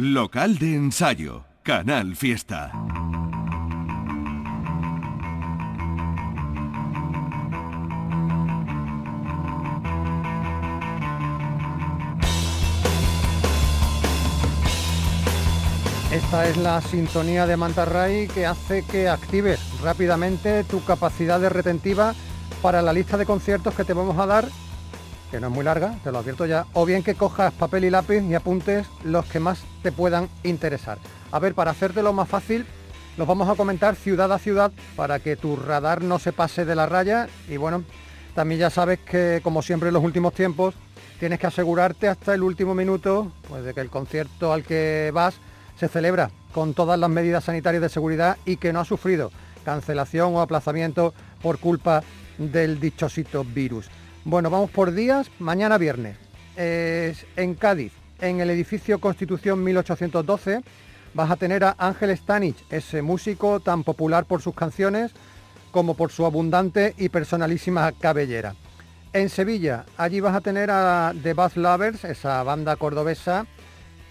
Local 0.00 0.58
de 0.58 0.76
ensayo, 0.76 1.44
Canal 1.64 2.14
Fiesta. 2.14 2.70
Esta 16.12 16.48
es 16.48 16.56
la 16.58 16.80
sintonía 16.80 17.48
de 17.48 17.56
Mantarray 17.56 18.28
que 18.28 18.46
hace 18.46 18.84
que 18.84 19.08
actives 19.08 19.58
rápidamente 19.82 20.62
tu 20.62 20.80
capacidad 20.84 21.40
de 21.40 21.48
retentiva 21.48 22.14
para 22.62 22.82
la 22.82 22.92
lista 22.92 23.16
de 23.16 23.26
conciertos 23.26 23.74
que 23.74 23.82
te 23.82 23.94
vamos 23.94 24.16
a 24.16 24.26
dar, 24.26 24.48
que 25.30 25.40
no 25.40 25.48
es 25.48 25.52
muy 25.52 25.64
larga, 25.64 25.94
te 26.02 26.12
lo 26.12 26.18
advierto 26.18 26.46
ya, 26.46 26.66
o 26.72 26.86
bien 26.86 27.02
que 27.02 27.14
cojas 27.14 27.52
papel 27.52 27.84
y 27.84 27.90
lápiz 27.90 28.22
y 28.22 28.34
apuntes 28.34 28.86
los 29.04 29.26
que 29.26 29.40
más 29.40 29.60
te 29.82 29.92
puedan 29.92 30.28
interesar. 30.42 30.98
A 31.32 31.38
ver, 31.38 31.54
para 31.54 31.72
hacértelo 31.72 32.12
más 32.12 32.28
fácil, 32.28 32.66
los 33.16 33.26
vamos 33.26 33.48
a 33.48 33.54
comentar 33.54 33.96
ciudad 33.96 34.32
a 34.32 34.38
ciudad 34.38 34.72
para 34.96 35.18
que 35.18 35.36
tu 35.36 35.56
radar 35.56 36.02
no 36.02 36.18
se 36.18 36.32
pase 36.32 36.64
de 36.64 36.74
la 36.74 36.86
raya 36.86 37.28
y 37.48 37.56
bueno, 37.56 37.84
también 38.34 38.60
ya 38.60 38.70
sabes 38.70 39.00
que 39.00 39.40
como 39.42 39.62
siempre 39.62 39.88
en 39.88 39.94
los 39.94 40.04
últimos 40.04 40.32
tiempos 40.32 40.74
tienes 41.18 41.38
que 41.38 41.48
asegurarte 41.48 42.08
hasta 42.08 42.34
el 42.34 42.42
último 42.42 42.74
minuto 42.74 43.32
pues, 43.48 43.64
de 43.64 43.74
que 43.74 43.80
el 43.80 43.90
concierto 43.90 44.52
al 44.52 44.62
que 44.62 45.10
vas 45.12 45.34
se 45.76 45.88
celebra 45.88 46.30
con 46.52 46.74
todas 46.74 46.98
las 46.98 47.10
medidas 47.10 47.44
sanitarias 47.44 47.82
de 47.82 47.88
seguridad 47.88 48.36
y 48.44 48.56
que 48.56 48.72
no 48.72 48.80
ha 48.80 48.84
sufrido 48.84 49.30
cancelación 49.64 50.34
o 50.34 50.40
aplazamiento 50.40 51.12
por 51.42 51.58
culpa 51.58 52.02
del 52.38 52.80
dichosito 52.80 53.44
virus. 53.44 53.90
Bueno, 54.24 54.50
vamos 54.50 54.70
por 54.70 54.92
días. 54.92 55.30
Mañana 55.38 55.78
viernes, 55.78 56.16
en 56.56 57.54
Cádiz, 57.54 57.92
en 58.20 58.40
el 58.40 58.50
edificio 58.50 59.00
Constitución 59.00 59.62
1812, 59.64 60.62
vas 61.14 61.30
a 61.30 61.36
tener 61.36 61.64
a 61.64 61.74
Ángel 61.78 62.16
Stanich, 62.16 62.62
ese 62.68 63.00
músico 63.00 63.60
tan 63.60 63.84
popular 63.84 64.26
por 64.26 64.42
sus 64.42 64.54
canciones 64.54 65.12
como 65.70 65.94
por 65.94 66.10
su 66.10 66.26
abundante 66.26 66.94
y 66.98 67.08
personalísima 67.08 67.92
cabellera. 67.92 68.54
En 69.12 69.30
Sevilla, 69.30 69.86
allí 69.96 70.20
vas 70.20 70.34
a 70.34 70.40
tener 70.40 70.70
a 70.70 71.14
The 71.22 71.32
Bath 71.32 71.56
Lovers, 71.56 72.04
esa 72.04 72.42
banda 72.42 72.76
cordobesa 72.76 73.46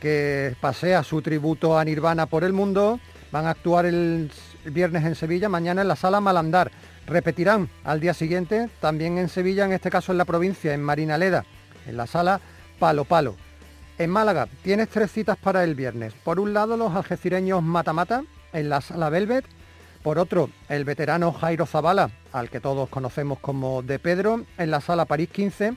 que 0.02 0.56
pasea 0.62 1.04
su 1.04 1.22
tributo 1.22 1.78
a 1.78 1.86
Nirvana 1.86 2.26
por 2.26 2.44
el 2.44 2.54
mundo. 2.54 3.00
Van 3.32 3.46
a 3.46 3.52
actuar 3.52 3.86
el 3.86 4.32
viernes 4.66 5.06
en 5.06 5.16
Sevilla, 5.16 5.50
mañana 5.50 5.82
en 5.82 5.88
la 5.90 5.96
sala 5.96 6.22
Malandar. 6.22 6.72
Repetirán 7.08 7.70
al 7.86 8.02
día 8.02 8.14
siguiente, 8.14 8.70
también 8.82 9.18
en 9.18 9.30
Sevilla, 9.30 9.64
en 9.64 9.72
este 9.72 9.90
caso 9.90 10.12
en 10.12 10.18
la 10.18 10.26
provincia, 10.26 10.74
en 10.74 10.84
Marinaleda, 10.84 11.46
en 11.88 11.96
la 11.96 12.06
sala 12.06 12.42
Palo 12.80 13.06
Palo. 13.06 13.38
En 13.98 14.10
Málaga 14.10 14.50
tienes 14.62 14.90
tres 14.90 15.14
citas 15.14 15.38
para 15.38 15.64
el 15.64 15.74
viernes. 15.74 16.14
Por 16.26 16.38
un 16.38 16.54
lado 16.54 16.76
los 16.76 16.94
algecireños 16.94 17.64
Mata 17.64 17.94
Mata 17.94 18.24
en 18.52 18.68
la 18.68 18.82
sala 18.82 19.10
Velvet. 19.10 19.46
Por 20.04 20.20
otro, 20.20 20.50
el 20.68 20.84
veterano 20.84 21.32
Jairo 21.32 21.66
Zavala, 21.66 22.12
al 22.34 22.50
que 22.50 22.60
todos 22.60 22.90
conocemos 22.90 23.40
como 23.40 23.82
De 23.82 24.00
Pedro, 24.00 24.44
en 24.58 24.70
la 24.70 24.82
sala 24.82 25.06
París 25.06 25.30
15. 25.32 25.76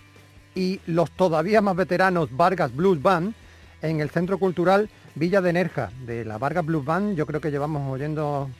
Y 0.57 0.81
los 0.87 1.13
todavía 1.13 1.63
más 1.63 1.77
veteranos 1.77 2.37
Vargas 2.37 2.75
Blues 2.75 3.01
Band 3.01 3.35
en 3.83 4.01
el 4.01 4.11
Centro 4.11 4.39
Cultural 4.39 4.91
Villa 5.15 5.41
de 5.41 5.53
Nerja, 5.53 5.93
de 6.05 6.25
la 6.25 6.39
Vargas 6.39 6.67
Blues 6.67 6.85
Band. 6.85 7.17
Yo 7.17 7.25
creo 7.25 7.41
que 7.41 7.53
llevamos 7.53 7.89
oyendo 7.89 8.51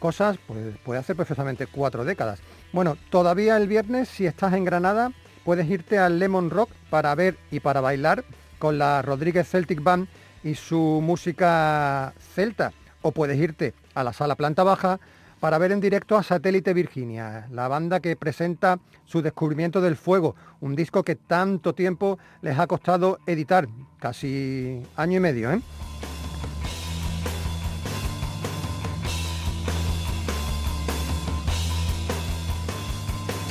cosas, 0.00 0.38
pues 0.48 0.76
puede 0.84 0.98
hacer 0.98 1.14
perfectamente 1.14 1.68
cuatro 1.68 2.04
décadas. 2.04 2.40
Bueno, 2.72 2.96
todavía 3.10 3.56
el 3.56 3.68
viernes, 3.68 4.08
si 4.08 4.26
estás 4.26 4.54
en 4.54 4.64
Granada, 4.64 5.12
puedes 5.44 5.70
irte 5.70 5.98
al 5.98 6.18
Lemon 6.18 6.50
Rock 6.50 6.70
para 6.88 7.14
ver 7.14 7.36
y 7.52 7.60
para 7.60 7.80
bailar 7.80 8.24
con 8.58 8.78
la 8.78 9.02
Rodríguez 9.02 9.48
Celtic 9.48 9.82
Band 9.82 10.08
y 10.42 10.56
su 10.56 11.00
música 11.02 12.12
celta. 12.34 12.72
O 13.02 13.12
puedes 13.12 13.38
irte 13.38 13.74
a 13.94 14.02
la 14.02 14.12
sala 14.12 14.34
planta 14.34 14.64
baja 14.64 14.98
para 15.38 15.58
ver 15.58 15.72
en 15.72 15.80
directo 15.80 16.16
a 16.16 16.22
Satélite 16.22 16.74
Virginia, 16.74 17.48
la 17.50 17.66
banda 17.66 18.00
que 18.00 18.14
presenta 18.14 18.78
su 19.06 19.22
descubrimiento 19.22 19.80
del 19.80 19.96
fuego, 19.96 20.36
un 20.60 20.76
disco 20.76 21.02
que 21.02 21.16
tanto 21.16 21.74
tiempo 21.74 22.18
les 22.42 22.58
ha 22.58 22.66
costado 22.66 23.18
editar, 23.26 23.66
casi 23.98 24.82
año 24.96 25.16
y 25.16 25.20
medio. 25.20 25.50
¿eh? 25.50 25.60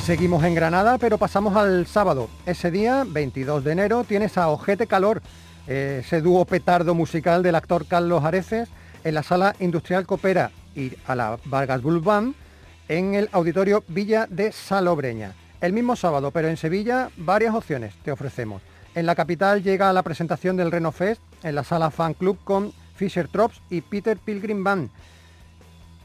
Seguimos 0.04 0.42
en 0.44 0.54
Granada, 0.54 0.98
pero 0.98 1.18
pasamos 1.18 1.54
al 1.56 1.86
sábado. 1.86 2.28
Ese 2.44 2.70
día, 2.70 3.04
22 3.06 3.62
de 3.62 3.72
enero, 3.72 4.02
tienes 4.02 4.36
a 4.38 4.48
Ojete 4.48 4.86
Calor, 4.86 5.22
ese 5.66 6.20
dúo 6.20 6.44
petardo 6.46 6.94
musical 6.94 7.42
del 7.42 7.54
actor 7.54 7.86
Carlos 7.86 8.24
Areces, 8.24 8.68
en 9.04 9.14
la 9.14 9.22
sala 9.22 9.54
Industrial 9.60 10.06
Copera 10.06 10.50
y 10.74 10.92
a 11.06 11.14
la 11.14 11.38
Vargas 11.44 11.82
Bulbán 11.82 12.34
en 12.88 13.14
el 13.14 13.28
auditorio 13.30 13.84
Villa 13.88 14.26
de 14.28 14.50
Salobreña. 14.52 15.34
El 15.60 15.72
mismo 15.72 15.94
sábado, 15.94 16.30
pero 16.32 16.48
en 16.48 16.56
Sevilla, 16.56 17.10
varias 17.16 17.54
opciones 17.54 17.94
te 18.02 18.10
ofrecemos. 18.10 18.62
En 18.94 19.06
la 19.06 19.14
capital 19.14 19.62
llega 19.62 19.92
la 19.92 20.02
presentación 20.02 20.56
del 20.56 20.72
Reno 20.72 20.90
Fest 20.90 21.22
en 21.44 21.54
la 21.54 21.62
sala 21.62 21.90
Fan 21.90 22.14
Club 22.14 22.38
con 22.42 22.72
Fisher 22.96 23.28
Trops 23.28 23.60
y 23.70 23.82
Peter 23.82 24.16
Pilgrim 24.16 24.64
Band. 24.64 24.90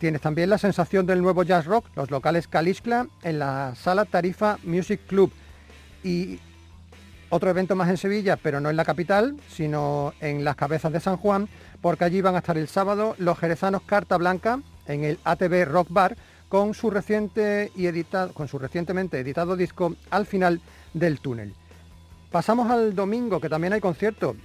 Tienes 0.06 0.22
también 0.22 0.52
la 0.52 0.60
sensación 0.60 1.08
del 1.08 1.20
nuevo 1.24 1.42
jazz 1.42 1.66
rock, 1.66 1.88
los 1.96 2.12
locales 2.12 2.48
Calixcla 2.48 3.08
en 3.24 3.40
la 3.40 3.74
sala 3.74 4.06
Tarifa 4.06 4.60
Music 4.64 5.02
Club. 5.08 5.32
Y 6.04 6.40
otro 7.30 7.50
evento 7.50 7.76
más 7.76 7.90
en 7.90 7.98
Sevilla, 7.98 8.38
pero 8.38 8.60
no 8.60 8.70
en 8.70 8.76
la 8.76 8.86
capital, 8.86 9.36
sino 9.50 10.14
en 10.22 10.44
las 10.44 10.56
cabezas 10.56 10.94
de 10.94 11.00
San 11.00 11.18
Juan, 11.18 11.50
porque 11.82 12.04
allí 12.04 12.22
van 12.22 12.36
a 12.36 12.38
estar 12.38 12.56
el 12.56 12.68
sábado 12.68 13.16
los 13.18 13.40
jerezanos 13.40 13.82
Carta 13.82 14.18
Blanca 14.18 14.60
en 14.86 15.06
el 15.06 15.18
ATV 15.24 15.66
Rock 15.66 15.88
Bar 15.90 16.16
con 16.50 16.76
su, 16.76 16.92
reciente 16.92 17.72
y 17.76 17.90
con 18.36 18.48
su 18.48 18.60
recientemente 18.60 19.20
editado 19.20 19.56
disco 19.56 19.96
Al 20.12 20.28
final 20.28 20.62
del 20.94 21.20
túnel. 21.20 21.56
Pasamos 22.32 22.70
al 22.70 22.94
domingo, 22.94 23.42
que 23.42 23.50
también 23.50 23.74
hay 23.74 23.82
concierto. 23.82 24.36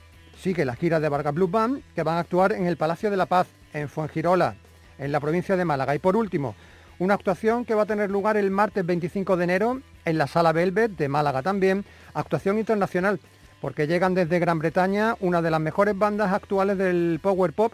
Sigue 0.40 0.64
la 0.64 0.74
gira 0.74 1.00
de 1.00 1.10
Vargas 1.10 1.34
Blue 1.34 1.48
Band, 1.48 1.82
que 1.94 2.02
van 2.02 2.16
a 2.16 2.20
actuar 2.20 2.52
en 2.52 2.64
el 2.64 2.78
Palacio 2.78 3.10
de 3.10 3.18
la 3.18 3.26
Paz, 3.26 3.46
en 3.74 3.90
Fuengirola, 3.90 4.56
en 5.00 5.10
la 5.10 5.18
provincia 5.18 5.56
de 5.56 5.64
Málaga. 5.64 5.94
Y 5.94 5.98
por 5.98 6.14
último, 6.14 6.54
una 7.00 7.14
actuación 7.14 7.64
que 7.64 7.74
va 7.74 7.82
a 7.82 7.86
tener 7.86 8.10
lugar 8.10 8.36
el 8.36 8.50
martes 8.50 8.86
25 8.86 9.36
de 9.36 9.44
enero 9.44 9.80
en 10.04 10.18
la 10.18 10.26
Sala 10.26 10.52
Velvet 10.52 10.92
de 10.92 11.08
Málaga 11.08 11.42
también, 11.42 11.84
actuación 12.14 12.58
internacional, 12.58 13.18
porque 13.60 13.86
llegan 13.86 14.14
desde 14.14 14.38
Gran 14.38 14.58
Bretaña 14.58 15.16
una 15.20 15.42
de 15.42 15.50
las 15.50 15.60
mejores 15.60 15.98
bandas 15.98 16.32
actuales 16.32 16.78
del 16.78 17.18
Power 17.22 17.52
Pop, 17.52 17.72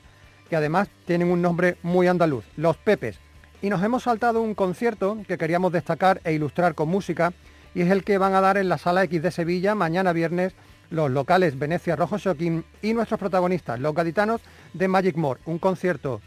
que 0.48 0.56
además 0.56 0.88
tienen 1.06 1.30
un 1.30 1.42
nombre 1.42 1.76
muy 1.82 2.06
andaluz, 2.06 2.44
Los 2.56 2.76
Pepes. 2.76 3.18
Y 3.62 3.68
nos 3.68 3.82
hemos 3.82 4.04
saltado 4.04 4.40
un 4.40 4.54
concierto 4.54 5.18
que 5.26 5.38
queríamos 5.38 5.72
destacar 5.72 6.20
e 6.24 6.32
ilustrar 6.32 6.74
con 6.74 6.88
música, 6.88 7.32
y 7.74 7.82
es 7.82 7.90
el 7.90 8.04
que 8.04 8.18
van 8.18 8.34
a 8.34 8.40
dar 8.40 8.56
en 8.56 8.68
la 8.68 8.78
Sala 8.78 9.04
X 9.04 9.22
de 9.22 9.30
Sevilla 9.30 9.74
mañana 9.74 10.12
viernes 10.12 10.54
los 10.90 11.10
locales 11.10 11.58
Venecia 11.58 11.96
Rojo 11.96 12.16
Shocking 12.16 12.64
y 12.82 12.94
nuestros 12.94 13.18
protagonistas, 13.18 13.80
los 13.80 13.94
gaditanos 13.94 14.40
de 14.72 14.88
Magic 14.88 15.16
More. 15.16 15.40
Un 15.46 15.58
concierto, 15.58 16.20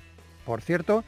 por 0.50 0.64
cierto, 0.64 1.04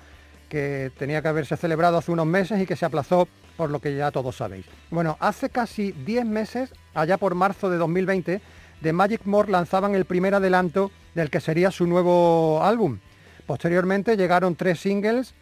que 0.50 0.92
tenía 1.00 1.24
que 1.24 1.28
haberse 1.28 1.58
celebrado 1.58 1.98
hace 1.98 2.12
unos 2.12 2.28
meses 2.28 2.62
y 2.62 2.68
que 2.68 2.76
se 2.76 2.86
aplazó 2.86 3.28
por 3.58 3.72
lo 3.72 3.80
que 3.80 3.96
ya 3.96 4.12
todos 4.12 4.36
sabéis. 4.36 4.68
Bueno, 4.92 5.18
hace 5.20 5.50
casi 5.50 5.94
10 5.94 6.26
meses, 6.26 6.76
allá 6.94 7.18
por 7.18 7.34
marzo 7.34 7.72
de 7.72 7.78
2020, 7.78 8.40
The 8.84 8.94
Magic 8.94 9.26
More 9.26 9.50
lanzaban 9.50 9.96
el 9.96 10.06
primer 10.06 10.36
adelanto 10.36 10.92
del 11.16 11.32
que 11.32 11.40
sería 11.40 11.72
su 11.72 11.88
nuevo 11.88 12.62
álbum. 12.62 13.00
Posteriormente 13.48 14.16
llegaron 14.16 14.56
tres 14.56 14.80
singles 14.80 15.34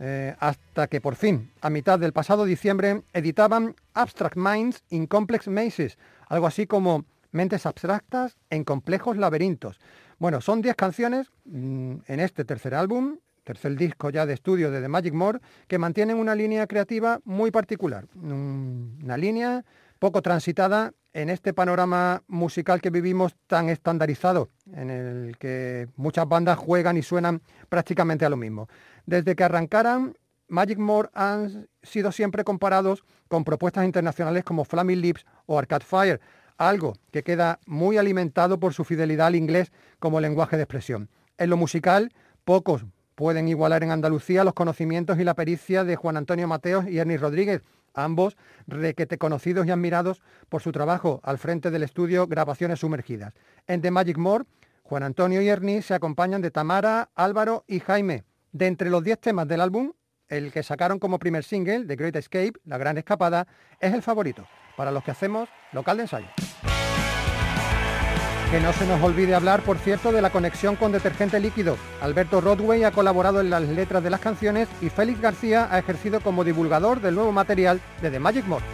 eh, 0.00 0.36
hasta 0.38 0.86
que 0.86 1.00
por 1.00 1.16
fin, 1.16 1.50
a 1.62 1.70
mitad 1.70 1.98
del 1.98 2.12
pasado 2.12 2.44
diciembre, 2.44 3.00
editaban 3.14 3.74
Abstract 3.94 4.36
Minds 4.36 4.82
in 4.90 5.06
Complex 5.06 5.48
Mazes, 5.48 5.96
algo 6.28 6.46
así 6.46 6.66
como 6.66 7.06
Mentes 7.32 7.64
abstractas 7.64 8.36
en 8.50 8.64
complejos 8.64 9.16
laberintos. 9.16 9.80
Bueno, 10.18 10.42
son 10.42 10.60
10 10.60 10.76
canciones 10.76 11.28
mm, 11.46 11.94
en 12.06 12.20
este 12.20 12.44
tercer 12.44 12.74
álbum, 12.74 13.16
tercer 13.44 13.76
disco 13.76 14.10
ya 14.10 14.26
de 14.26 14.34
estudio 14.34 14.70
de 14.70 14.80
The 14.80 14.88
Magic 14.88 15.14
More, 15.14 15.40
que 15.66 15.78
mantienen 15.78 16.16
una 16.16 16.34
línea 16.34 16.66
creativa 16.66 17.20
muy 17.24 17.50
particular, 17.50 18.06
una 18.14 19.16
línea 19.16 19.64
poco 19.98 20.22
transitada 20.22 20.92
en 21.12 21.28
este 21.28 21.52
panorama 21.52 22.22
musical 22.28 22.80
que 22.80 22.90
vivimos 22.90 23.34
tan 23.46 23.68
estandarizado, 23.68 24.48
en 24.72 24.90
el 24.90 25.36
que 25.38 25.88
muchas 25.96 26.28
bandas 26.28 26.58
juegan 26.58 26.96
y 26.96 27.02
suenan 27.02 27.42
prácticamente 27.68 28.24
a 28.24 28.30
lo 28.30 28.36
mismo. 28.36 28.68
Desde 29.06 29.34
que 29.34 29.44
arrancaran, 29.44 30.14
Magic 30.48 30.78
More 30.78 31.08
han 31.14 31.68
sido 31.82 32.12
siempre 32.12 32.44
comparados 32.44 33.04
con 33.28 33.44
propuestas 33.44 33.84
internacionales 33.84 34.44
como 34.44 34.64
Flaming 34.64 35.00
Lips 35.00 35.24
o 35.46 35.58
Arcade 35.58 35.84
Fire, 35.84 36.20
algo 36.58 36.94
que 37.10 37.22
queda 37.22 37.58
muy 37.66 37.96
alimentado 37.96 38.60
por 38.60 38.74
su 38.74 38.84
fidelidad 38.84 39.28
al 39.28 39.36
inglés 39.36 39.72
como 39.98 40.20
lenguaje 40.20 40.56
de 40.56 40.64
expresión. 40.64 41.08
En 41.38 41.50
lo 41.50 41.56
musical, 41.56 42.12
pocos 42.44 42.84
pueden 43.20 43.48
igualar 43.48 43.82
en 43.82 43.90
Andalucía 43.90 44.44
los 44.44 44.54
conocimientos 44.54 45.18
y 45.18 45.24
la 45.24 45.34
pericia 45.34 45.84
de 45.84 45.94
Juan 45.94 46.16
Antonio 46.16 46.48
Mateos 46.48 46.88
y 46.88 47.00
Ernie 47.00 47.18
Rodríguez, 47.18 47.60
ambos 47.92 48.38
requete 48.66 49.18
conocidos 49.18 49.66
y 49.66 49.70
admirados 49.70 50.22
por 50.48 50.62
su 50.62 50.72
trabajo 50.72 51.20
al 51.22 51.36
frente 51.36 51.70
del 51.70 51.82
estudio 51.82 52.26
Grabaciones 52.26 52.78
Sumergidas. 52.78 53.34
En 53.66 53.82
The 53.82 53.90
Magic 53.90 54.16
More, 54.16 54.46
Juan 54.84 55.02
Antonio 55.02 55.42
y 55.42 55.50
Ernie 55.50 55.82
se 55.82 55.92
acompañan 55.92 56.40
de 56.40 56.50
Tamara, 56.50 57.10
Álvaro 57.14 57.62
y 57.66 57.80
Jaime. 57.80 58.24
De 58.52 58.66
entre 58.66 58.88
los 58.88 59.04
10 59.04 59.20
temas 59.20 59.46
del 59.46 59.60
álbum, 59.60 59.92
el 60.28 60.50
que 60.50 60.62
sacaron 60.62 60.98
como 60.98 61.18
primer 61.18 61.44
single, 61.44 61.84
The 61.84 61.96
Great 61.96 62.16
Escape, 62.16 62.54
La 62.64 62.78
Gran 62.78 62.96
Escapada, 62.96 63.46
es 63.80 63.92
el 63.92 64.00
favorito 64.00 64.46
para 64.78 64.92
los 64.92 65.04
que 65.04 65.10
hacemos 65.10 65.50
local 65.72 65.98
de 65.98 66.04
ensayo. 66.04 66.28
Que 68.50 68.58
no 68.58 68.72
se 68.72 68.84
nos 68.84 69.00
olvide 69.00 69.36
hablar, 69.36 69.62
por 69.62 69.78
cierto, 69.78 70.10
de 70.10 70.20
la 70.20 70.30
conexión 70.30 70.74
con 70.74 70.90
detergente 70.90 71.38
líquido. 71.38 71.76
Alberto 72.00 72.40
Rodway 72.40 72.82
ha 72.82 72.90
colaborado 72.90 73.40
en 73.40 73.48
las 73.48 73.62
letras 73.62 74.02
de 74.02 74.10
las 74.10 74.18
canciones 74.18 74.66
y 74.80 74.88
Félix 74.88 75.20
García 75.20 75.68
ha 75.70 75.78
ejercido 75.78 76.18
como 76.18 76.42
divulgador 76.42 77.00
del 77.00 77.14
nuevo 77.14 77.30
material 77.30 77.80
de 78.02 78.10
The 78.10 78.18
Magic 78.18 78.44
More. 78.46 78.64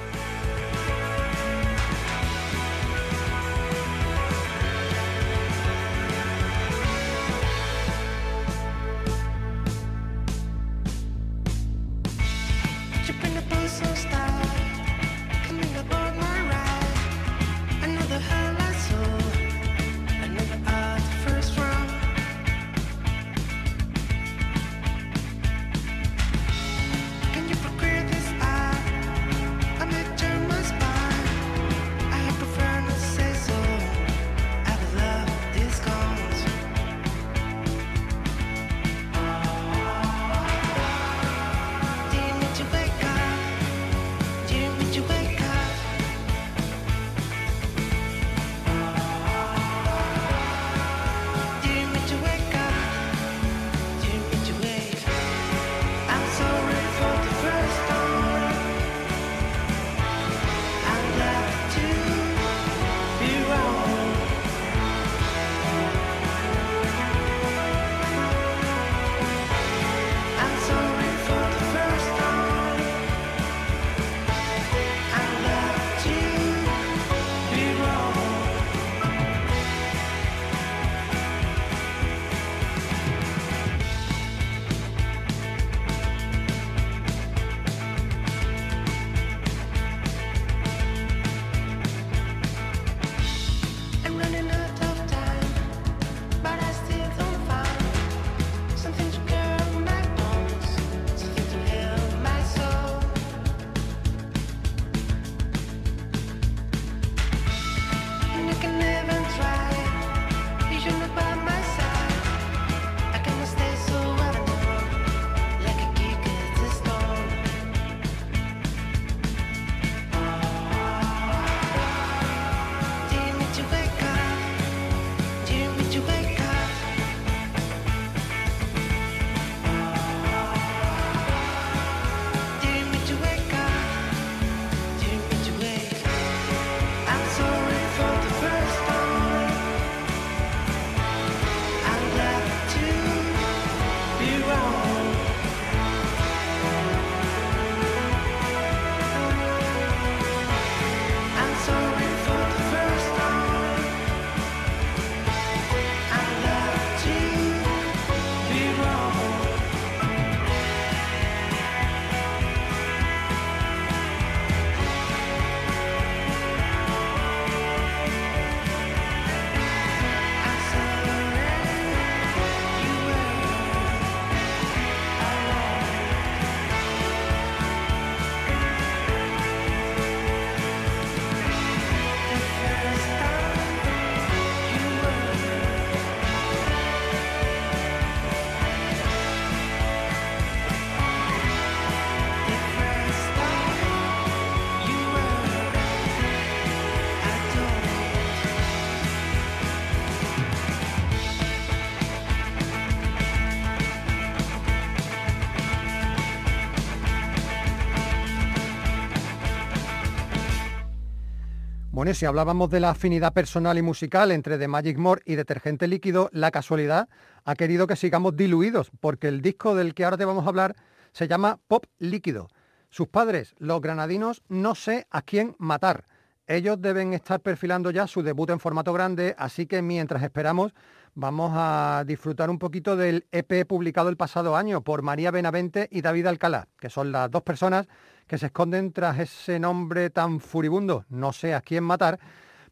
Bueno, 211.97 212.13
si 212.13 212.27
hablábamos 212.27 212.69
de 212.69 212.79
la 212.79 212.91
afinidad 212.91 213.33
personal 213.33 213.79
y 213.79 213.81
musical 213.81 214.31
entre 214.31 214.59
The 214.59 214.69
Magic 214.69 214.99
More 214.99 215.23
y 215.25 215.35
Detergente 215.35 215.89
Líquido, 215.89 216.29
la 216.31 216.51
casualidad 216.51 217.09
ha 217.47 217.55
querido 217.55 217.87
que 217.87 217.97
sigamos 217.97 218.37
diluidos, 218.37 218.91
porque 219.01 219.29
el 219.29 219.41
disco 219.41 219.75
del 219.75 219.95
que 219.95 220.05
ahora 220.05 220.19
te 220.19 220.27
vamos 220.27 220.45
a 220.45 220.51
hablar 220.51 220.77
se 221.13 221.27
llama 221.27 221.59
Pop 221.69 221.87
Líquido. 221.99 222.49
Sus 222.91 223.09
padres, 223.09 223.55
los 223.57 223.81
granadinos, 223.81 224.43
no 224.51 224.75
sé 224.75 225.07
a 225.11 225.23
quién 225.23 225.57
matar. 225.57 226.05
Ellos 226.47 226.79
deben 226.83 227.15
estar 227.15 227.41
perfilando 227.41 227.91
ya 227.91 228.07
su 228.07 228.23
debut 228.23 228.51
en 228.51 228.61
formato 228.61 228.93
grande, 228.93 229.35
así 229.39 229.65
que 229.65 229.81
mientras 229.81 230.23
esperamos 230.23 230.75
vamos 231.15 231.53
a 231.55 232.05
disfrutar 232.07 232.51
un 232.51 232.59
poquito 232.59 232.95
del 232.95 233.27
EP 233.33 233.67
publicado 233.67 234.11
el 234.11 234.19
pasado 234.19 234.55
año 234.55 234.83
por 234.83 235.01
María 235.01 235.31
Benavente 235.31 235.89
y 235.91 236.03
David 236.03 236.27
Alcalá, 236.27 236.69
que 236.79 236.91
son 236.91 237.11
las 237.11 237.31
dos 237.31 237.41
personas 237.41 237.89
que 238.27 238.39
se 238.39 238.47
esconden 238.47 238.93
tras 238.93 239.19
ese 239.19 239.59
nombre 239.59 240.11
tan 240.11 240.41
furibundo, 240.41 241.05
no 241.09 241.33
sé 241.33 241.55
a 241.55 241.61
quién 241.61 241.85
matar, 241.85 242.19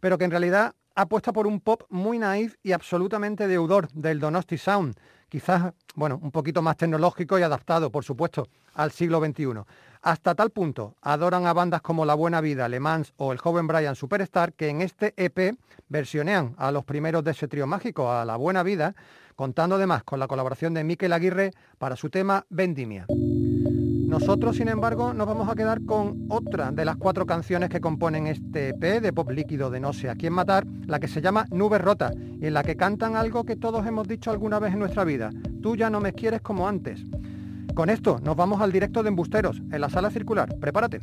pero 0.00 0.18
que 0.18 0.24
en 0.24 0.30
realidad 0.30 0.74
apuesta 0.94 1.32
por 1.32 1.46
un 1.46 1.60
pop 1.60 1.82
muy 1.90 2.18
naif 2.18 2.54
y 2.62 2.72
absolutamente 2.72 3.48
deudor 3.48 3.88
del 3.92 4.20
Donosti 4.20 4.58
Sound, 4.58 4.94
quizás, 5.28 5.72
bueno, 5.94 6.20
un 6.22 6.30
poquito 6.30 6.62
más 6.62 6.76
tecnológico 6.76 7.38
y 7.38 7.42
adaptado, 7.42 7.90
por 7.90 8.04
supuesto, 8.04 8.48
al 8.74 8.92
siglo 8.92 9.20
XXI. 9.24 9.62
Hasta 10.02 10.34
tal 10.34 10.50
punto 10.50 10.96
adoran 11.00 11.46
a 11.46 11.52
bandas 11.52 11.80
como 11.82 12.04
La 12.04 12.14
Buena 12.14 12.40
Vida, 12.40 12.68
Le 12.68 12.78
Mans 12.78 13.12
o 13.16 13.32
El 13.32 13.38
Joven 13.38 13.66
Brian 13.66 13.96
Superstar, 13.96 14.52
que 14.52 14.68
en 14.68 14.82
este 14.82 15.14
EP 15.16 15.56
versionean 15.88 16.54
a 16.58 16.70
los 16.70 16.84
primeros 16.84 17.24
de 17.24 17.32
ese 17.32 17.48
trío 17.48 17.66
mágico, 17.66 18.12
a 18.12 18.24
La 18.24 18.36
Buena 18.36 18.62
Vida, 18.62 18.94
contando 19.34 19.76
además 19.76 20.04
con 20.04 20.20
la 20.20 20.28
colaboración 20.28 20.74
de 20.74 20.84
Miquel 20.84 21.12
Aguirre 21.12 21.52
para 21.78 21.96
su 21.96 22.10
tema 22.10 22.44
Vendimia. 22.50 23.06
Nosotros, 24.14 24.58
sin 24.58 24.68
embargo, 24.68 25.12
nos 25.12 25.26
vamos 25.26 25.48
a 25.48 25.56
quedar 25.56 25.84
con 25.84 26.26
otra 26.28 26.70
de 26.70 26.84
las 26.84 26.96
cuatro 26.96 27.26
canciones 27.26 27.68
que 27.68 27.80
componen 27.80 28.28
este 28.28 28.68
EP 28.68 29.02
de 29.02 29.12
pop 29.12 29.28
líquido 29.28 29.70
de 29.70 29.80
No 29.80 29.92
sé 29.92 30.08
a 30.08 30.14
quién 30.14 30.32
matar, 30.32 30.64
la 30.86 31.00
que 31.00 31.08
se 31.08 31.20
llama 31.20 31.46
Nube 31.50 31.78
Rota, 31.78 32.12
y 32.40 32.46
en 32.46 32.54
la 32.54 32.62
que 32.62 32.76
cantan 32.76 33.16
algo 33.16 33.42
que 33.42 33.56
todos 33.56 33.84
hemos 33.84 34.06
dicho 34.06 34.30
alguna 34.30 34.60
vez 34.60 34.72
en 34.72 34.78
nuestra 34.78 35.02
vida, 35.02 35.30
tú 35.60 35.74
ya 35.74 35.90
no 35.90 36.00
me 36.00 36.12
quieres 36.12 36.42
como 36.42 36.68
antes. 36.68 37.04
Con 37.74 37.90
esto 37.90 38.20
nos 38.22 38.36
vamos 38.36 38.60
al 38.60 38.70
directo 38.70 39.02
de 39.02 39.08
Embusteros, 39.08 39.60
en 39.72 39.80
la 39.80 39.90
sala 39.90 40.10
circular. 40.10 40.54
Prepárate. 40.60 41.02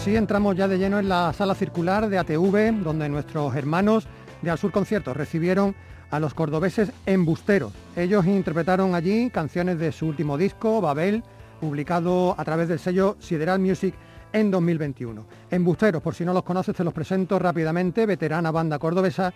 sí, 0.00 0.16
entramos 0.16 0.56
ya 0.56 0.66
de 0.66 0.78
lleno 0.78 0.98
en 0.98 1.10
la 1.10 1.32
sala 1.34 1.54
circular 1.54 2.08
de 2.08 2.18
ATV, 2.18 2.82
donde 2.82 3.08
nuestros 3.08 3.54
hermanos 3.54 4.06
de 4.40 4.50
Al 4.50 4.56
Sur 4.56 4.72
Conciertos 4.72 5.14
recibieron 5.14 5.74
a 6.10 6.18
los 6.18 6.32
cordobeses 6.32 6.90
embusteros. 7.04 7.72
Ellos 7.96 8.24
interpretaron 8.24 8.94
allí 8.94 9.28
canciones 9.30 9.78
de 9.78 9.92
su 9.92 10.06
último 10.06 10.38
disco, 10.38 10.80
Babel, 10.80 11.22
publicado 11.60 12.34
a 12.38 12.44
través 12.44 12.68
del 12.68 12.78
sello 12.78 13.16
Sideral 13.20 13.60
Music 13.60 13.94
en 14.32 14.50
2021. 14.50 15.26
Embusteros, 15.50 16.02
por 16.02 16.14
si 16.14 16.24
no 16.24 16.32
los 16.32 16.44
conoces, 16.44 16.74
te 16.74 16.84
los 16.84 16.94
presento 16.94 17.38
rápidamente, 17.38 18.06
veterana 18.06 18.50
banda 18.50 18.78
cordobesa 18.78 19.34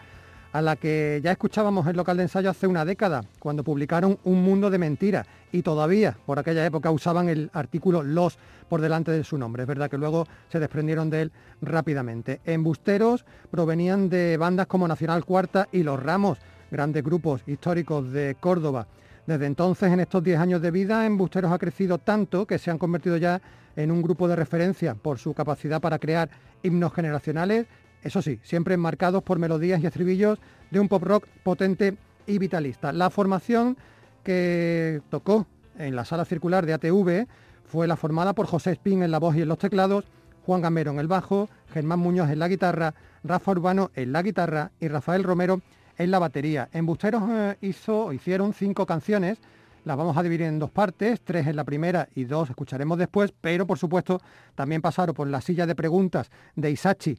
a 0.52 0.62
la 0.62 0.76
que 0.76 1.20
ya 1.22 1.32
escuchábamos 1.32 1.86
en 1.88 1.96
local 1.96 2.16
de 2.16 2.22
ensayo 2.22 2.48
hace 2.48 2.66
una 2.66 2.86
década, 2.86 3.22
cuando 3.38 3.64
publicaron 3.64 4.18
Un 4.24 4.42
Mundo 4.42 4.70
de 4.70 4.78
Mentiras, 4.78 5.26
y 5.54 5.62
todavía 5.62 6.18
por 6.26 6.40
aquella 6.40 6.66
época 6.66 6.90
usaban 6.90 7.28
el 7.28 7.48
artículo 7.52 8.02
Los 8.02 8.38
por 8.68 8.80
delante 8.80 9.12
de 9.12 9.22
su 9.22 9.38
nombre. 9.38 9.62
Es 9.62 9.68
verdad 9.68 9.88
que 9.88 9.96
luego 9.96 10.26
se 10.48 10.58
desprendieron 10.58 11.10
de 11.10 11.22
él 11.22 11.32
rápidamente. 11.62 12.40
Embusteros 12.44 13.24
provenían 13.52 14.08
de 14.08 14.36
bandas 14.36 14.66
como 14.66 14.88
Nacional 14.88 15.24
Cuarta 15.24 15.68
y 15.70 15.84
Los 15.84 16.02
Ramos, 16.02 16.38
grandes 16.72 17.04
grupos 17.04 17.42
históricos 17.46 18.10
de 18.10 18.36
Córdoba. 18.40 18.88
Desde 19.28 19.46
entonces, 19.46 19.92
en 19.92 20.00
estos 20.00 20.24
10 20.24 20.40
años 20.40 20.60
de 20.60 20.72
vida, 20.72 21.06
Embusteros 21.06 21.52
ha 21.52 21.58
crecido 21.58 21.98
tanto 21.98 22.46
que 22.46 22.58
se 22.58 22.72
han 22.72 22.78
convertido 22.78 23.16
ya 23.16 23.40
en 23.76 23.92
un 23.92 24.02
grupo 24.02 24.26
de 24.26 24.34
referencia 24.34 24.96
por 24.96 25.18
su 25.18 25.34
capacidad 25.34 25.80
para 25.80 26.00
crear 26.00 26.30
himnos 26.64 26.92
generacionales 26.92 27.66
eso 28.04 28.20
sí, 28.20 28.38
siempre 28.42 28.74
enmarcados 28.74 29.22
por 29.22 29.38
melodías 29.38 29.82
y 29.82 29.86
estribillos 29.86 30.38
de 30.70 30.78
un 30.78 30.88
pop 30.88 31.02
rock 31.02 31.26
potente 31.42 31.96
y 32.26 32.38
vitalista. 32.38 32.92
La 32.92 33.08
formación 33.08 33.78
que 34.24 35.00
tocó 35.10 35.46
en 35.78 35.94
la 35.94 36.04
sala 36.04 36.24
circular 36.24 36.66
de 36.66 36.72
ATV 36.72 37.28
fue 37.64 37.86
la 37.86 37.96
formada 37.96 38.32
por 38.32 38.46
José 38.46 38.72
Espín 38.72 39.02
en 39.02 39.10
la 39.10 39.18
voz 39.18 39.36
y 39.36 39.42
en 39.42 39.48
los 39.48 39.58
teclados, 39.58 40.04
Juan 40.44 40.62
Gamero 40.62 40.90
en 40.90 40.98
el 40.98 41.06
bajo, 41.06 41.48
Germán 41.72 42.00
Muñoz 42.00 42.30
en 42.30 42.38
la 42.38 42.48
guitarra, 42.48 42.94
Rafa 43.22 43.52
Urbano 43.52 43.90
en 43.94 44.12
la 44.12 44.22
guitarra 44.22 44.72
y 44.80 44.88
Rafael 44.88 45.22
Romero 45.22 45.60
en 45.96 46.10
la 46.10 46.18
batería. 46.18 46.68
En 46.72 46.86
Busteros 46.86 47.22
eh, 47.28 47.56
hizo, 47.60 48.12
hicieron 48.12 48.52
cinco 48.52 48.86
canciones, 48.86 49.38
las 49.84 49.96
vamos 49.96 50.16
a 50.16 50.22
dividir 50.22 50.46
en 50.46 50.58
dos 50.58 50.70
partes, 50.70 51.20
tres 51.22 51.46
en 51.46 51.56
la 51.56 51.64
primera 51.64 52.08
y 52.14 52.24
dos 52.24 52.50
escucharemos 52.50 52.98
después, 52.98 53.32
pero 53.40 53.66
por 53.66 53.78
supuesto 53.78 54.20
también 54.54 54.82
pasaron 54.82 55.14
por 55.14 55.28
la 55.28 55.40
silla 55.40 55.66
de 55.66 55.74
preguntas 55.74 56.30
de 56.56 56.70
Isachi 56.70 57.18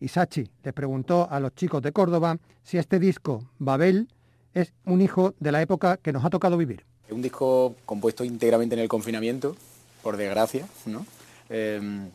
Isachi 0.00 0.50
le 0.62 0.72
preguntó 0.72 1.28
a 1.30 1.40
los 1.40 1.54
chicos 1.54 1.82
de 1.82 1.92
Córdoba 1.92 2.36
si 2.62 2.78
este 2.78 2.98
disco, 2.98 3.50
Babel, 3.58 4.08
es 4.56 4.72
un 4.86 5.02
hijo 5.02 5.34
de 5.38 5.52
la 5.52 5.60
época 5.60 5.98
que 5.98 6.12
nos 6.12 6.24
ha 6.24 6.30
tocado 6.30 6.56
vivir. 6.56 6.82
Es 7.06 7.12
un 7.12 7.20
disco 7.20 7.74
compuesto 7.84 8.24
íntegramente 8.24 8.74
en 8.74 8.80
el 8.80 8.88
confinamiento, 8.88 9.54
por 10.02 10.16
desgracia, 10.16 10.66
¿no? 10.86 11.06
Em, 11.50 12.08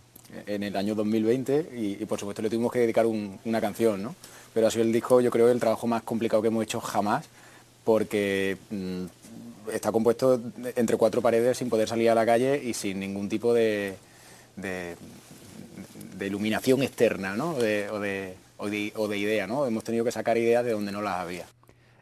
en 0.48 0.64
el 0.64 0.76
año 0.76 0.96
2020 0.96 1.70
y, 1.76 2.06
por 2.06 2.20
supuesto 2.20 2.42
le 2.42 2.50
tuvimos 2.50 2.72
que 2.72 2.80
dedicar 2.80 3.06
una 3.06 3.62
canción, 3.62 4.02
¿no? 4.02 4.16
Pero 4.54 4.66
ha 4.66 4.72
sido 4.72 4.84
el 4.84 4.92
disco, 4.92 5.22
yo 5.22 5.30
creo, 5.30 5.52
el 5.52 5.60
trabajo 5.60 5.86
más 5.86 6.02
complicado 6.02 6.42
que 6.42 6.48
hemos 6.48 6.64
hecho 6.64 6.82
jamás, 6.82 7.28
porque 7.84 8.58
mm, 8.72 9.06
está 9.72 9.92
compuesto 9.92 10.42
entre 10.76 10.98
cuatro 10.98 11.22
paredes 11.22 11.60
sin 11.60 11.70
poder 11.70 11.88
salir 11.88 12.10
a 12.10 12.16
la 12.16 12.26
calle 12.26 12.60
y 12.64 12.74
sin 12.74 13.00
ningún 13.00 13.30
tipo 13.30 13.54
de, 13.54 13.96
iluminación 16.20 16.82
externa, 16.82 17.36
¿no? 17.36 17.52
o, 17.52 17.60
de, 17.60 18.36
o 18.58 19.08
de 19.08 19.18
idea, 19.18 19.46
¿no? 19.46 19.68
Hemos 19.68 19.84
tenido 19.84 20.04
que 20.04 20.12
sacar 20.12 20.40
ideas 20.40 20.66
de 20.66 20.72
donde 20.72 20.92
no 20.92 21.04
las 21.04 21.20
había 21.20 21.46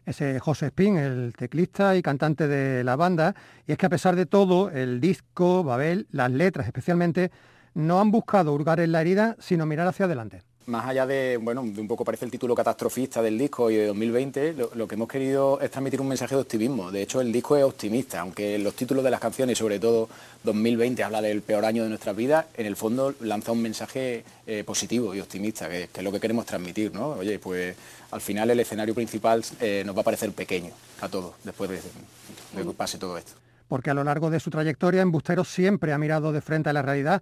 ese 0.10 0.40
José 0.40 0.68
Spin, 0.68 0.98
el 0.98 1.34
teclista 1.38 1.96
y 1.96 2.02
cantante 2.02 2.48
de 2.48 2.84
la 2.84 2.96
banda, 2.96 3.36
y 3.68 3.72
es 3.72 3.78
que 3.78 3.86
a 3.86 3.90
pesar 3.90 4.16
de 4.16 4.26
todo, 4.26 4.70
el 4.72 5.00
disco, 5.00 5.64
Babel, 5.64 6.08
las 6.12 6.32
letras 6.32 6.68
especialmente, 6.68 7.32
no 7.74 8.00
han 8.00 8.12
buscado 8.12 8.54
hurgar 8.54 8.80
en 8.80 8.92
la 8.92 9.02
herida, 9.02 9.36
sino 9.40 9.66
mirar 9.66 9.88
hacia 9.88 10.06
adelante 10.06 10.49
más 10.70 10.86
allá 10.86 11.06
de, 11.06 11.38
bueno, 11.38 11.64
de 11.66 11.82
un 11.82 11.88
poco 11.88 12.06
parece 12.06 12.26
el 12.26 12.32
título 12.32 12.56
catastrofista 12.56 13.22
del 13.22 13.38
disco 13.38 13.70
y 13.70 13.76
de 13.76 13.88
2020, 13.88 14.56
lo, 14.76 14.88
que 14.88 14.96
hemos 14.96 15.08
querido 15.08 15.60
es 15.60 15.72
transmitir 15.72 16.00
un 16.00 16.08
mensaje 16.08 16.36
de 16.36 16.42
optimismo. 16.42 16.92
De 16.92 17.02
hecho, 17.02 17.20
el 17.20 17.32
disco 17.32 17.58
es 17.58 17.64
optimista, 17.64 18.22
aunque 18.22 18.58
los 18.60 18.76
títulos 18.76 19.04
de 19.04 19.12
las 19.12 19.20
canciones, 19.20 19.58
sobre 19.58 19.80
todo 19.80 20.08
2020, 20.44 21.04
habla 21.04 21.22
del 21.22 21.42
peor 21.42 21.66
año 21.66 21.84
de 21.84 21.90
nuestras 21.90 22.16
vidas, 22.16 22.46
en 22.56 22.66
el 22.66 22.76
fondo 22.76 23.14
lanza 23.22 23.52
un 23.52 23.62
mensaje 23.62 24.24
eh, 24.48 24.64
positivo 24.64 25.14
y 25.14 25.20
optimista, 25.20 25.68
que, 25.68 25.90
es 25.94 26.04
lo 26.04 26.12
que 26.12 26.20
queremos 26.20 26.46
transmitir, 26.46 26.94
¿no? 26.94 27.10
Oye, 27.10 27.40
pues 27.40 27.76
al 28.12 28.22
final 28.22 28.50
el 28.52 28.60
escenario 28.60 28.94
principal 28.94 29.44
eh, 29.60 29.84
nos 29.86 29.96
va 29.96 30.02
a 30.02 30.06
parecer 30.06 30.32
pequeño 30.32 30.72
a 31.02 31.10
todos, 31.10 31.34
después 31.44 31.70
de, 31.70 31.78
de 31.78 32.68
que 32.68 32.74
pase 32.74 32.98
todo 32.98 33.18
esto. 33.18 33.34
Porque 33.68 33.90
a 33.90 33.94
lo 33.94 34.04
largo 34.04 34.30
de 34.30 34.40
su 34.40 34.50
trayectoria, 34.50 35.02
Embustero 35.02 35.44
siempre 35.44 35.94
ha 35.94 35.98
mirado 35.98 36.32
de 36.32 36.42
frente 36.42 36.70
a 36.70 36.74
la 36.74 36.82
realidad 36.82 37.22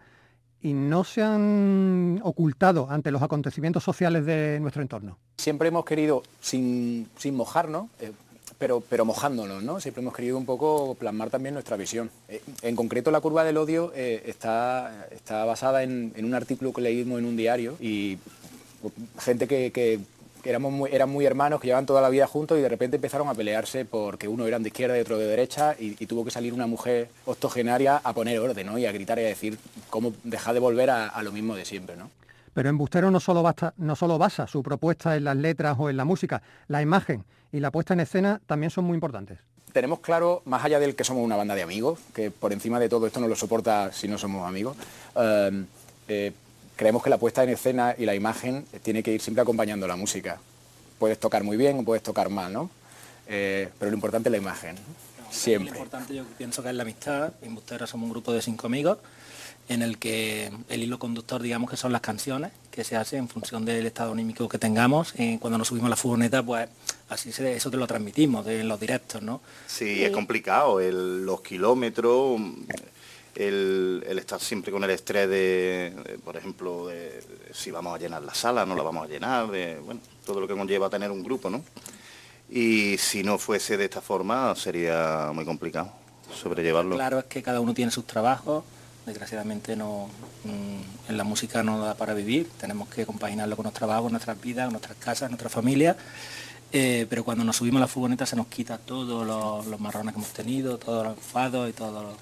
y 0.61 0.73
no 0.73 1.03
se 1.03 1.21
han 1.21 2.19
ocultado 2.23 2.87
ante 2.89 3.11
los 3.11 3.21
acontecimientos 3.21 3.83
sociales 3.83 4.25
de 4.25 4.59
nuestro 4.59 4.81
entorno. 4.81 5.17
Siempre 5.37 5.67
hemos 5.69 5.85
querido, 5.85 6.23
sin, 6.41 7.07
mojarnos, 7.33 7.87
eh, 7.99 8.11
pero, 8.57 8.81
pero 8.81 9.05
mojándonos, 9.05 9.63
¿no? 9.63 9.79
Siempre 9.79 10.01
hemos 10.01 10.15
querido 10.15 10.37
un 10.37 10.45
poco 10.45 10.95
plasmar 10.95 11.29
también 11.29 11.53
nuestra 11.53 11.77
visión. 11.77 12.09
Eh, 12.27 12.41
en 12.63 12.75
concreto, 12.75 13.11
la 13.11 13.21
curva 13.21 13.43
del 13.43 13.57
odio 13.57 13.91
eh, 13.95 14.23
está, 14.25 15.07
está 15.11 15.45
basada 15.45 15.83
en, 15.83 16.11
en, 16.15 16.25
un 16.25 16.33
artículo 16.33 16.73
que 16.73 16.81
leímos 16.81 17.19
en 17.19 17.25
un 17.25 17.37
diario 17.37 17.77
y 17.79 18.17
gente 19.19 19.47
que 19.47 20.01
éramos 20.47 20.71
muy, 20.71 20.89
eran 20.93 21.09
muy 21.09 21.25
hermanos, 21.25 21.59
que 21.59 21.67
llevaban 21.67 21.85
toda 21.85 22.01
la 22.01 22.09
vida 22.09 22.25
juntos 22.25 22.57
y 22.57 22.61
de 22.61 22.69
repente 22.69 22.95
empezaron 22.95 23.27
a 23.27 23.33
pelearse 23.33 23.85
porque 23.85 24.27
uno 24.27 24.47
eran 24.47 24.63
de 24.63 24.69
izquierda 24.69 24.97
y 24.97 25.01
otro 25.01 25.17
de 25.17 25.27
derecha 25.27 25.75
y, 25.77 25.93
tuvo 26.07 26.23
que 26.23 26.31
salir 26.31 26.53
una 26.53 26.67
mujer 26.67 27.09
octogenaria 27.25 27.97
a 28.01 28.13
poner 28.13 28.39
orden 28.39 28.65
¿no? 28.65 28.77
y 28.77 28.85
a 28.85 28.91
gritar 28.93 29.19
y 29.19 29.23
a 29.23 29.27
decir 29.27 29.57
cómo 29.89 30.13
dejar 30.23 30.53
de 30.53 30.61
volver 30.61 30.89
a, 30.89 31.21
lo 31.21 31.33
mismo 31.33 31.53
de 31.55 31.65
siempre. 31.65 31.97
¿no? 31.97 32.09
Pero 32.53 32.69
Embustero 32.69 33.11
no 33.11 33.19
solo, 33.19 33.43
basta, 33.43 33.73
no 33.77 33.95
solo 33.97 34.17
basa 34.17 34.47
su 34.47 34.63
propuesta 34.63 35.17
en 35.17 35.25
las 35.25 35.35
letras 35.35 35.75
o 35.77 35.89
en 35.89 35.97
la 35.97 36.05
música, 36.05 36.41
la 36.69 36.81
imagen 36.81 37.25
y 37.51 37.59
la 37.59 37.71
puesta 37.71 37.93
en 37.93 37.99
escena 37.99 38.39
también 38.45 38.69
son 38.69 38.85
muy 38.85 38.95
importantes. 38.95 39.39
Tenemos 39.73 39.99
claro, 39.99 40.41
más 40.45 40.63
allá 40.63 40.79
del 40.79 40.95
que 40.95 41.03
somos 41.03 41.23
una 41.23 41.35
banda 41.35 41.53
de 41.53 41.61
amigos, 41.61 41.99
que 42.15 42.31
por 42.31 42.53
encima 42.53 42.79
de 42.79 42.87
todo 42.87 43.05
esto 43.05 43.19
no 43.19 43.27
lo 43.27 43.35
soporta 43.35 43.91
si 43.91 44.07
no 44.07 44.17
somos 44.17 44.47
amigos, 44.47 44.77
eh, 45.17 45.65
eh, 46.07 46.31
creemos 46.77 47.03
que 47.03 47.09
la 47.09 47.17
puesta 47.17 47.43
en 47.43 47.49
escena 47.49 47.95
y 47.97 48.05
la 48.05 48.15
imagen 48.15 48.65
tiene 48.83 49.03
que 49.03 49.11
ir 49.11 49.21
siempre 49.21 49.41
acompañando 49.41 49.87
la 49.87 49.97
música. 49.97 50.39
Puedes 50.99 51.19
tocar 51.19 51.43
muy 51.43 51.57
bien 51.57 51.79
o 51.79 51.83
puedes 51.83 52.03
tocar 52.03 52.29
mal, 52.29 52.53
¿no? 52.53 52.69
Eh, 53.27 53.69
pero 53.77 53.91
lo 53.91 53.97
importante 53.97 54.29
es 54.29 54.31
la 54.31 54.37
imagen, 54.37 54.77
siempre. 55.29 55.71
Lo 55.71 55.77
importante 55.77 56.15
yo 56.15 56.23
pienso 56.37 56.63
que 56.63 56.69
es 56.69 56.75
la 56.75 56.83
amistad. 56.83 57.33
En 57.41 57.59
somos 57.87 58.05
un 58.05 58.09
grupo 58.09 58.31
de 58.31 58.41
cinco 58.41 58.67
amigos 58.67 58.99
en 59.69 59.81
el 59.81 59.97
que 59.97 60.49
el 60.69 60.83
hilo 60.83 60.97
conductor, 60.97 61.41
digamos, 61.41 61.69
que 61.69 61.75
son 61.75 61.91
las 61.91 62.01
canciones 62.01 62.51
que 62.71 62.83
se 62.83 62.95
hacen 62.95 63.19
en 63.19 63.27
función 63.27 63.65
del 63.65 63.85
estado 63.85 64.13
anímico 64.13 64.47
que 64.47 64.57
tengamos. 64.57 65.13
Eh, 65.17 65.37
cuando 65.41 65.57
nos 65.57 65.67
subimos 65.67 65.87
a 65.87 65.89
la 65.89 65.95
furgoneta, 65.97 66.41
pues 66.43 66.69
así 67.09 67.31
se, 67.31 67.55
eso 67.55 67.69
te 67.69 67.77
lo 67.77 67.85
transmitimos 67.85 68.47
en 68.47 68.67
los 68.67 68.79
directos, 68.79 69.21
¿no? 69.21 69.41
Sí, 69.65 70.05
es 70.05 70.11
complicado. 70.11 70.79
los 70.79 71.41
kilómetros 71.41 72.39
el, 73.37 74.03
estar 74.19 74.39
siempre 74.39 74.71
con 74.71 74.83
el 74.83 74.89
estrés 74.89 75.29
de, 75.29 76.19
por 76.23 76.35
ejemplo, 76.35 76.87
de, 76.87 77.23
si 77.53 77.69
vamos 77.71 77.95
a 77.95 77.99
llenar 77.99 78.23
la 78.23 78.33
sala, 78.33 78.65
no 78.65 78.75
la 78.75 78.83
vamos 78.83 79.05
a 79.05 79.07
llenar, 79.07 79.49
de, 79.51 79.79
bueno, 79.79 80.01
todo 80.25 80.39
lo 80.39 80.47
que 80.47 80.55
conlleva 80.55 80.89
tener 80.89 81.11
un 81.11 81.23
grupo, 81.23 81.49
¿no? 81.49 81.63
Y 82.49 82.97
si 82.97 83.23
no 83.23 83.37
fuese 83.37 83.77
de 83.77 83.85
esta 83.85 84.01
forma 84.01 84.55
sería 84.55 85.31
muy 85.33 85.45
complicado 85.45 85.91
sobrellevarlo. 86.33 86.95
Claro, 86.95 87.19
es 87.19 87.25
que 87.25 87.43
cada 87.43 87.59
uno 87.59 87.73
tiene 87.73 87.91
sus 87.91 88.07
trabajos, 88.07 88.63
desgraciadamente 89.05 89.75
no 89.75 90.09
mm, 90.43 91.09
en 91.09 91.17
la 91.17 91.23
música 91.23 91.61
no 91.61 91.79
da 91.79 91.95
para 91.95 92.13
vivir, 92.13 92.49
tenemos 92.59 92.89
que 92.89 93.05
compaginarlo 93.05 93.55
con 93.55 93.63
nuestros 93.63 93.87
trabajos, 93.87 94.11
nuestras 94.11 94.41
vidas, 94.41 94.71
nuestras 94.71 94.97
casas, 94.97 95.29
nuestra 95.29 95.49
familia. 95.49 95.95
Eh, 96.73 97.05
pero 97.09 97.23
cuando 97.23 97.45
nos 97.45 97.55
subimos 97.55 97.77
a 97.77 97.81
la 97.81 97.87
furgoneta 97.87 98.25
se 98.25 98.35
nos 98.35 98.47
quita 98.47 98.77
todos 98.77 99.25
los, 99.25 99.79
marrones 99.79 100.13
que 100.13 100.19
hemos 100.19 100.33
tenido, 100.33 100.77
todos 100.77 101.05
los 101.05 101.15
enfados 101.15 101.69
y 101.69 101.73
todos 101.73 102.03
los 102.03 102.13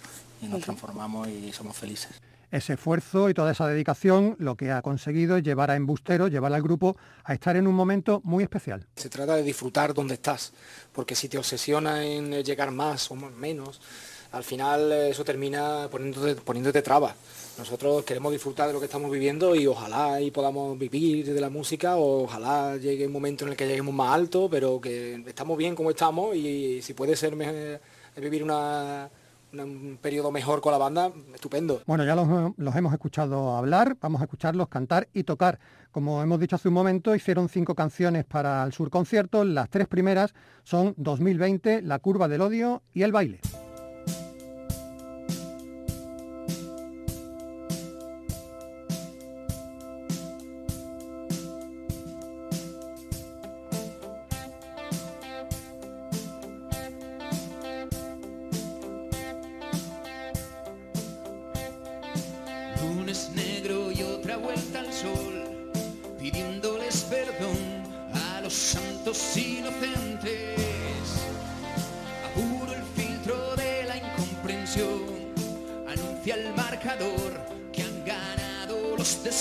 y 0.42 0.48
nos 0.48 0.62
transformamos 0.62 1.28
y 1.28 1.52
somos 1.52 1.76
felices. 1.76 2.12
Ese 2.52 2.74
esfuerzo 2.74 3.30
y 3.30 3.34
toda 3.34 3.52
esa 3.52 3.68
dedicación 3.68 4.36
lo 4.40 4.56
que 4.56 4.72
ha 4.72 4.82
conseguido 4.82 5.36
es 5.36 5.44
llevar 5.44 5.72
a 5.72 5.76
Embustero, 5.76 6.28
llevar 6.28 6.54
al 6.54 6.62
grupo 6.62 6.96
a 7.24 7.34
estar 7.34 7.56
en 7.56 7.68
un 7.68 7.76
momento 7.76 8.22
muy 8.24 8.44
especial. 8.44 8.86
Se 8.96 9.10
trata 9.10 9.36
de 9.36 9.44
disfrutar 9.44 9.94
donde 9.94 10.14
estás, 10.14 10.54
porque 10.94 11.16
si 11.16 11.28
te 11.28 11.38
obsesiona 11.38 12.06
en 12.06 12.32
llegar 12.44 12.72
más 12.72 13.12
o 13.12 13.16
menos, 13.16 13.82
al 14.32 14.44
final 14.44 14.92
eso 14.92 15.26
termina 15.26 15.88
poniéndote, 15.90 16.36
poniéndote 16.36 16.82
trabas. 16.82 17.16
Nosotros 17.58 18.04
queremos 18.04 18.32
disfrutar 18.32 18.68
de 18.68 18.74
lo 18.74 18.80
que 18.80 18.86
estamos 18.86 19.10
viviendo 19.12 19.56
y 19.56 19.66
ojalá 19.66 20.22
y 20.22 20.30
podamos 20.30 20.78
vivir 20.78 21.34
de 21.34 21.42
la 21.42 21.50
música, 21.50 21.96
o 21.96 22.24
ojalá 22.24 22.78
llegue 22.78 23.08
un 23.08 23.14
momento 23.14 23.46
en 23.46 23.52
el 23.52 23.58
que 23.58 23.68
lleguemos 23.68 23.94
más 23.94 24.14
alto, 24.14 24.50
pero 24.50 24.80
que 24.80 25.24
estamos 25.26 25.58
bien 25.58 25.76
como 25.76 25.90
estamos 25.90 26.36
y 26.36 26.82
si 26.82 26.94
puede 26.94 27.16
ser 27.16 27.36
vivir 28.18 28.44
una 28.44 29.10
un 29.64 29.98
periodo 30.02 30.32
mejor 30.32 30.62
con 30.62 30.72
la 30.72 30.78
banda, 30.78 31.12
estupendo. 31.34 31.82
Bueno, 31.86 32.06
ya 32.06 32.16
los, 32.16 32.76
hemos 32.76 32.94
escuchado 32.94 33.56
hablar, 33.56 33.98
vamos 34.02 34.22
a 34.22 34.26
escucharlos 34.26 34.68
cantar 34.68 35.08
y 35.14 35.24
tocar. 35.24 35.60
Como 35.92 36.22
hemos 36.22 36.40
dicho 36.40 36.56
hace 36.56 36.68
un 36.68 36.74
momento, 36.74 37.16
hicieron 37.16 37.50
cinco 37.50 37.76
canciones 37.76 38.26
para 38.26 38.64
el 38.64 38.74
Sur 38.74 38.90
Concierto, 38.90 39.44
las 39.44 39.70
tres 39.70 39.88
primeras 39.88 40.34
son 40.64 40.94
2020, 40.98 41.82
La 41.82 42.00
Curva 42.00 42.28
del 42.28 42.42
Odio 42.42 42.84
y 42.94 43.04
El 43.04 43.12
Baile. 43.12 43.40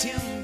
Si 0.05 0.34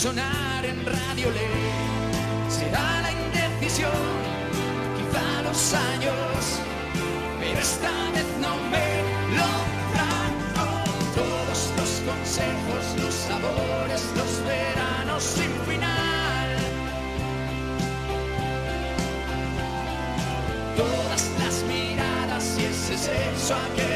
sonar 0.00 0.64
en 0.64 0.86
radio 0.86 1.30
ley. 1.30 2.48
Será 2.48 3.02
la 3.02 3.12
indecisión, 3.12 3.92
quizá 4.96 5.42
los 5.42 5.74
años, 5.74 6.40
pero 7.38 7.58
esta 7.60 7.92
vez 8.14 8.28
no 8.40 8.52
me 8.72 8.88
lo 9.36 9.50
trago. 9.92 10.68
Todos 11.14 11.58
los 11.76 11.90
consejos, 12.08 12.82
los 13.02 13.14
sabores, 13.28 14.02
los 14.16 14.32
veranos 14.48 15.22
sin 15.22 15.52
final. 15.68 16.48
Todas 20.78 21.22
las 21.40 21.62
miradas 21.64 22.56
y 22.58 22.64
ese 22.64 22.96
sexo 22.96 23.54
a 23.54 23.89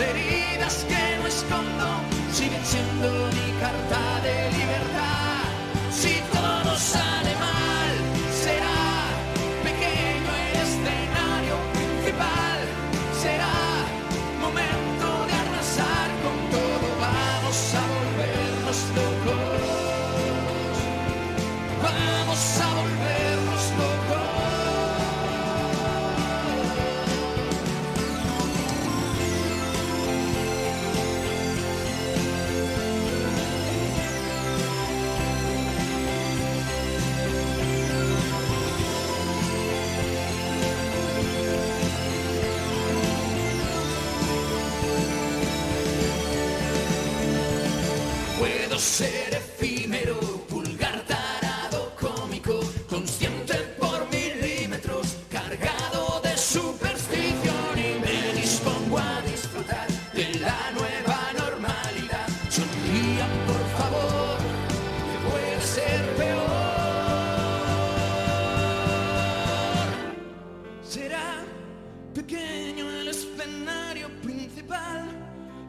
heridas 0.00 0.84
que 0.88 1.18
no 1.18 1.26
escondo, 1.26 2.00
siguen 2.32 2.64
siendo 2.64 3.28
mi 3.28 3.52
carta 3.60 4.20
de 4.22 4.50
libertad. 4.56 5.09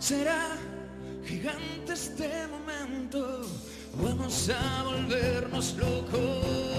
Será 0.01 0.57
gigante 1.23 1.93
este 1.93 2.47
momento, 2.47 3.45
vamos 3.93 4.49
a 4.49 4.83
volvernos 4.83 5.75
locos, 5.77 6.70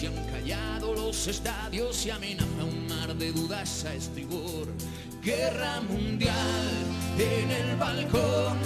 si 0.00 0.06
han 0.06 0.14
callado 0.32 0.94
los 0.94 1.26
estadios 1.26 2.06
y 2.06 2.10
amenaza 2.10 2.64
un 2.64 2.86
mar 2.86 3.14
de 3.16 3.32
dudas 3.32 3.84
a 3.84 3.92
estribor. 3.92 4.66
Guerra 5.22 5.82
mundial 5.82 6.68
en 7.18 7.50
el 7.50 7.76
balcón 7.76 8.56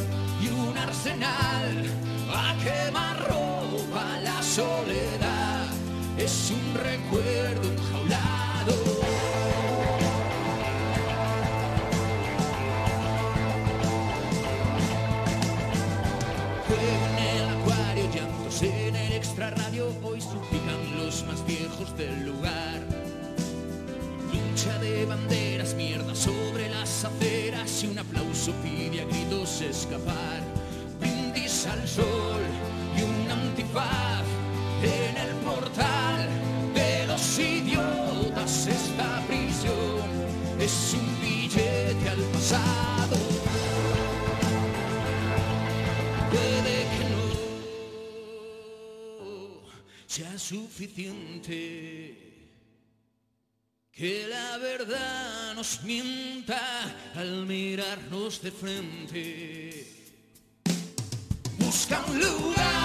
y 0.41 0.47
un 0.47 0.79
arsenal 0.79 1.87
a 2.33 2.55
quemar 2.63 3.19
ropa 3.29 4.21
la 4.23 4.41
soledad. 4.45 5.67
Es 6.17 6.53
un 6.53 6.75
recuerdo 6.75 7.74
aplauso 28.45 28.53
pide 28.63 29.01
a 29.01 29.05
gritos 29.05 29.61
escapar. 29.63 30.43
Brindis 31.01 31.67
al 31.67 31.89
sol 31.89 32.43
y 32.97 33.03
un 33.03 33.31
antifaz 33.31 34.25
en 34.83 35.17
el 35.17 35.35
portal 35.37 36.29
de 36.75 37.07
los 37.07 37.39
idiotas. 37.39 38.67
Esta 38.67 39.23
prisión 39.27 40.11
es 40.61 40.95
un 40.95 41.21
billete 41.21 42.09
al 42.09 42.23
pasado. 42.33 43.17
puede 46.31 46.87
que 46.93 47.05
no 47.11 47.25
sea 50.07 50.39
suficiente. 50.39 52.34
Que 54.05 54.27
la 54.29 54.59
verdad 54.59 55.55
nos 55.55 55.83
mienta 55.83 56.61
al 57.15 57.47
mirarnos 57.47 58.43
de 58.43 58.51
frente. 58.53 60.13
Busca 61.57 62.05
lugar, 62.09 62.84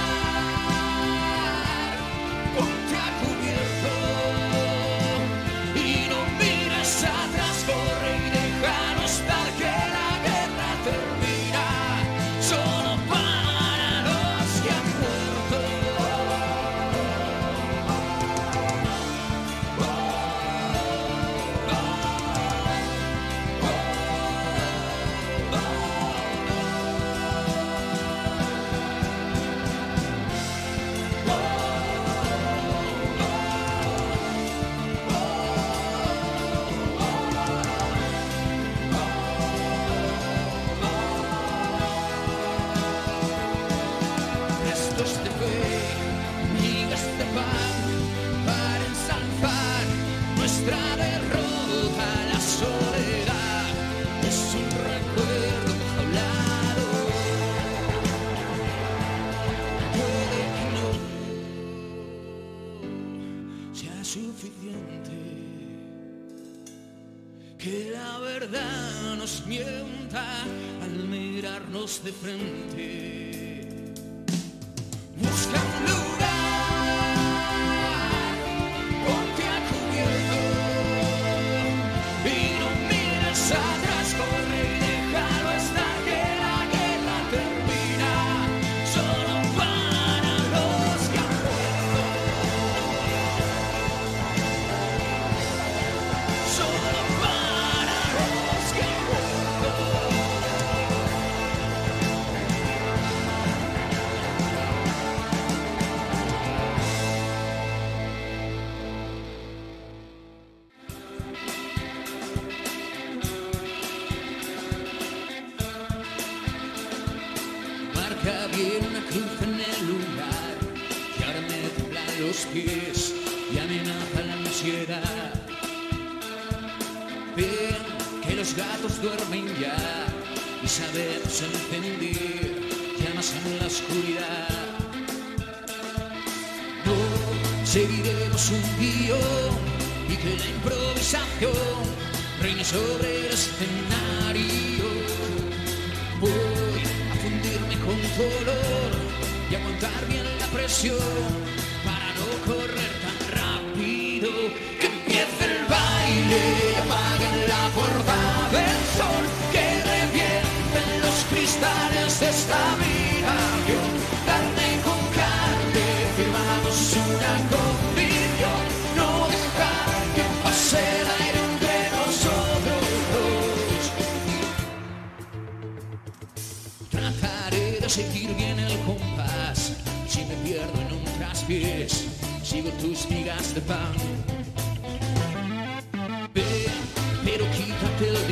verdad 68.52 69.16
nos 69.18 69.46
mienta 69.46 70.44
al 70.82 71.08
mirarnos 71.08 72.04
de 72.04 72.12
frente. 72.12 73.19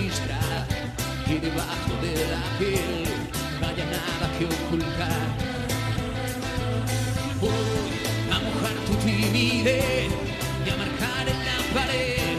vista 0.08 0.66
y 1.28 1.38
debajo 1.40 1.94
de 2.02 2.14
la 2.34 2.44
piel 2.60 3.04
no 3.60 3.68
haya 3.68 3.86
nada 3.86 4.26
que 4.38 4.46
ocultar. 4.46 5.28
Voy 7.42 7.88
a 8.36 8.38
mojar 8.46 8.78
tu 8.88 8.94
timidez 9.06 10.10
y 10.66 10.70
a 10.70 10.76
marcar 10.84 11.26
en 11.34 11.40
la 11.50 11.60
pared 11.74 12.38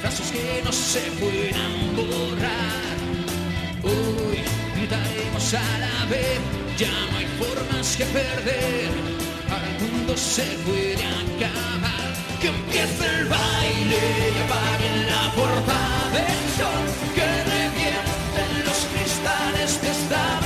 frases 0.00 0.32
que 0.32 0.62
no 0.64 0.72
se 0.72 1.02
puedan 1.20 1.74
borrar. 1.98 2.96
Hoy 3.84 4.38
gritaremos 4.76 5.54
a 5.54 5.78
la 5.84 5.98
vez, 6.10 6.40
ya 6.76 6.94
no 7.10 7.18
hay 7.18 7.28
formas 7.42 7.96
que 7.96 8.04
perder. 8.06 8.90
Ahora 9.50 9.68
el 9.72 9.76
mundo 9.84 10.16
se 10.16 10.46
puede 10.66 11.04
acabar. 11.22 12.06
Que 12.40 12.48
empiece 12.48 13.06
el 13.18 13.24
baile 13.26 14.02
y 14.34 14.38
apaguen 14.44 15.06
la 15.10 15.32
portada 15.34 16.05
pecho, 16.16 16.68
que 17.14 17.26
revienten 17.52 18.64
los 18.64 18.78
cristales 18.92 19.82
de 19.82 19.90
esta 19.90 20.45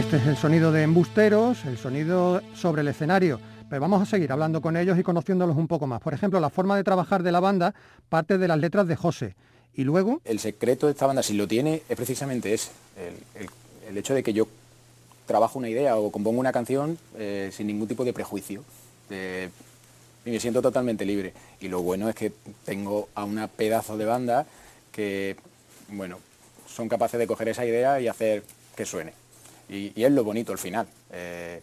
Este 0.00 0.16
es 0.16 0.26
el 0.26 0.36
sonido 0.38 0.72
de 0.72 0.84
embusteros, 0.84 1.66
el 1.66 1.76
sonido 1.76 2.40
sobre 2.54 2.80
el 2.80 2.88
escenario. 2.88 3.38
Pero 3.68 3.82
vamos 3.82 4.00
a 4.00 4.06
seguir 4.06 4.32
hablando 4.32 4.62
con 4.62 4.78
ellos 4.78 4.98
y 4.98 5.02
conociéndolos 5.02 5.58
un 5.58 5.68
poco 5.68 5.86
más. 5.86 6.00
Por 6.00 6.14
ejemplo, 6.14 6.40
la 6.40 6.48
forma 6.48 6.74
de 6.74 6.82
trabajar 6.82 7.22
de 7.22 7.30
la 7.30 7.38
banda 7.38 7.74
parte 8.08 8.38
de 8.38 8.48
las 8.48 8.58
letras 8.58 8.88
de 8.88 8.96
José. 8.96 9.34
Y 9.74 9.84
luego... 9.84 10.22
El 10.24 10.38
secreto 10.38 10.86
de 10.86 10.92
esta 10.92 11.06
banda, 11.06 11.22
si 11.22 11.34
lo 11.34 11.46
tiene, 11.46 11.82
es 11.86 11.96
precisamente 11.96 12.54
ese. 12.54 12.70
El, 13.88 13.98
hecho 13.98 14.14
de 14.14 14.22
que 14.22 14.32
yo 14.32 14.48
trabajo 15.26 15.58
una 15.58 15.68
idea 15.68 15.98
o 15.98 16.10
compongo 16.10 16.40
una 16.40 16.50
canción 16.50 16.96
eh, 17.18 17.50
sin 17.52 17.66
ningún 17.66 17.86
tipo 17.86 18.02
de 18.02 18.14
prejuicio. 18.14 18.64
Y 19.10 20.30
me 20.30 20.40
siento 20.40 20.62
totalmente 20.62 21.04
libre. 21.04 21.34
Y 21.60 21.68
lo 21.68 21.82
bueno 21.82 22.08
es 22.08 22.14
que 22.14 22.32
tengo 22.64 23.10
a 23.14 23.24
una 23.24 23.48
pedazo 23.48 23.98
de 23.98 24.06
banda 24.06 24.46
que, 24.92 25.36
bueno, 25.88 26.20
son 26.66 26.88
capaces 26.88 27.20
de 27.20 27.26
coger 27.26 27.50
esa 27.50 27.66
idea 27.66 28.00
y 28.00 28.08
hacer 28.08 28.44
que 28.74 28.86
suene. 28.86 29.19
Y, 29.70 30.02
es 30.02 30.12
lo 30.12 30.24
bonito 30.24 30.52
al 30.52 30.58
final. 30.58 30.86
Eh, 31.12 31.62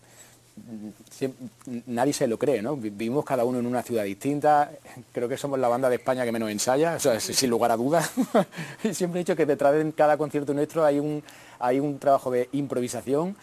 nadie 1.88 2.14
se 2.14 2.28
lo 2.28 2.40
cree, 2.40 2.62
¿no? 2.62 2.76
Vivimos 2.76 3.26
cada 3.26 3.44
uno 3.44 3.60
en 3.60 3.66
una 3.66 3.84
ciudad 3.84 4.04
distinta, 4.04 4.72
creo 5.12 5.30
que 5.30 5.38
somos 5.38 5.60
la 5.60 5.68
banda 5.68 5.90
de 5.90 5.96
España 5.98 6.26
que 6.26 6.32
menos 6.32 6.50
ensaya, 6.50 6.98
sin 7.00 7.50
lugar 7.50 7.72
a 7.72 7.78
dudas. 7.78 8.12
y 8.84 8.94
siempre 8.94 9.20
he 9.20 9.24
dicho 9.24 9.36
que 9.36 9.46
detrás 9.46 9.74
de 9.74 9.92
cada 9.92 10.18
concierto 10.18 10.54
nuestro 10.54 10.86
hay 10.86 11.00
un, 11.00 11.22
hay 11.60 11.80
un 11.80 12.00
trabajo 12.00 12.32
de 12.32 12.50
improvisación 12.54 13.36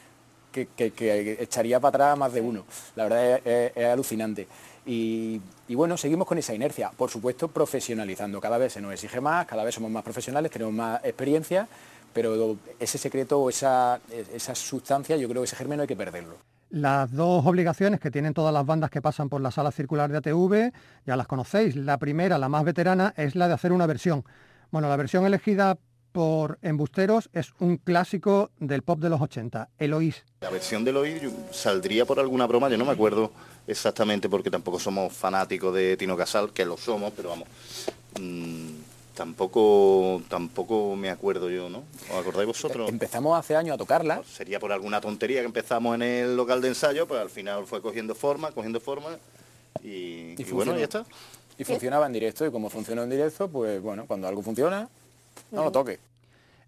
que, 0.50 1.36
echaría 1.40 1.80
para 1.80 1.88
atrás 1.88 2.18
más 2.18 2.32
de 2.32 2.40
uno. 2.40 2.64
La 2.96 3.04
verdad 3.04 3.40
es, 3.44 3.76
alucinante. 3.86 4.46
Y, 4.86 5.40
bueno, 5.68 5.96
seguimos 5.96 6.26
con 6.26 6.38
esa 6.38 6.54
inercia, 6.54 6.90
por 6.90 7.10
supuesto 7.10 7.48
profesionalizando, 7.48 8.40
cada 8.40 8.58
vez 8.58 8.74
se 8.74 8.80
nos 8.80 8.92
exige 8.92 9.20
más, 9.20 9.46
cada 9.46 9.64
vez 9.64 9.74
somos 9.74 9.90
más 9.90 10.04
profesionales, 10.04 10.52
tenemos 10.52 10.74
más 10.74 11.02
experiencia, 11.04 11.66
pero 12.14 12.56
ese 12.78 12.96
secreto 12.96 13.40
o 13.40 13.50
esa, 13.50 14.00
esa 14.32 14.54
sustancia, 14.54 15.16
yo 15.16 15.28
creo 15.28 15.42
que 15.42 15.46
ese 15.46 15.56
germen 15.56 15.78
no 15.78 15.82
hay 15.82 15.88
que 15.88 15.96
perderlo. 15.96 16.36
Las 16.70 17.12
dos 17.12 17.44
obligaciones 17.46 18.00
que 18.00 18.10
tienen 18.10 18.34
todas 18.34 18.54
las 18.54 18.64
bandas 18.64 18.90
que 18.90 19.02
pasan 19.02 19.28
por 19.28 19.40
la 19.40 19.50
sala 19.50 19.70
circular 19.70 20.10
de 20.10 20.18
ATV, 20.18 20.72
ya 21.06 21.16
las 21.16 21.26
conocéis. 21.26 21.76
La 21.76 21.98
primera, 21.98 22.38
la 22.38 22.48
más 22.48 22.64
veterana, 22.64 23.12
es 23.16 23.34
la 23.34 23.48
de 23.48 23.54
hacer 23.54 23.72
una 23.72 23.86
versión. 23.86 24.24
Bueno, 24.70 24.88
la 24.88 24.96
versión 24.96 25.26
elegida 25.26 25.76
por 26.14 26.60
Embusteros 26.62 27.28
es 27.32 27.52
un 27.58 27.76
clásico 27.76 28.52
del 28.60 28.82
pop 28.82 29.00
de 29.00 29.10
los 29.10 29.20
80, 29.20 29.70
Eloís. 29.78 30.24
La 30.42 30.50
versión 30.50 30.84
de 30.84 30.90
Eloís 30.90 31.22
saldría 31.50 32.04
por 32.04 32.20
alguna 32.20 32.46
broma, 32.46 32.68
yo 32.68 32.78
no 32.78 32.84
me 32.84 32.92
acuerdo 32.92 33.32
exactamente 33.66 34.28
porque 34.28 34.48
tampoco 34.48 34.78
somos 34.78 35.12
fanáticos 35.12 35.74
de 35.74 35.96
Tino 35.96 36.16
Casal, 36.16 36.52
que 36.52 36.64
lo 36.64 36.76
somos, 36.76 37.12
pero 37.16 37.30
vamos, 37.30 37.48
mm, 38.20 38.53
Tampoco, 39.14 40.22
tampoco 40.28 40.96
me 40.96 41.08
acuerdo 41.08 41.48
yo, 41.48 41.68
¿no? 41.68 41.84
¿Os 42.10 42.16
acordáis 42.20 42.48
vosotros? 42.48 42.88
Empezamos 42.88 43.38
hace 43.38 43.54
años 43.54 43.74
a 43.74 43.78
tocarla. 43.78 44.16
Pues 44.16 44.28
sería 44.28 44.58
por 44.58 44.72
alguna 44.72 45.00
tontería 45.00 45.40
que 45.40 45.46
empezamos 45.46 45.94
en 45.94 46.02
el 46.02 46.36
local 46.36 46.60
de 46.60 46.68
ensayo, 46.68 47.06
pues 47.06 47.20
al 47.20 47.30
final 47.30 47.64
fue 47.66 47.80
cogiendo 47.80 48.16
forma, 48.16 48.50
cogiendo 48.50 48.80
forma 48.80 49.10
y, 49.82 50.34
bueno, 50.50 50.76
ya 50.76 50.84
está. 50.84 51.04
Y 51.56 51.64
funcionaba 51.64 52.06
en 52.06 52.12
directo 52.12 52.44
y 52.44 52.50
como 52.50 52.68
funcionó 52.70 53.04
en 53.04 53.10
directo, 53.10 53.48
pues 53.48 53.80
bueno, 53.80 54.06
cuando 54.06 54.26
algo 54.26 54.42
funciona, 54.42 54.88
no 55.52 55.64
lo 55.64 55.70
toque. 55.70 56.00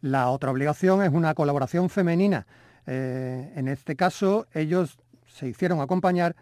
La 0.03 0.31
otra 0.31 0.53
obligación 0.53 1.03
es 1.03 1.13
una 1.13 1.35
colaboración 1.35 1.91
femenina. 1.91 2.47
Eh, 2.87 3.53
en 3.57 3.67
este 3.67 3.97
caso, 3.97 4.47
ellos 4.55 4.99
se 5.27 5.49
hicieron 5.49 5.81
acompañar 5.81 6.37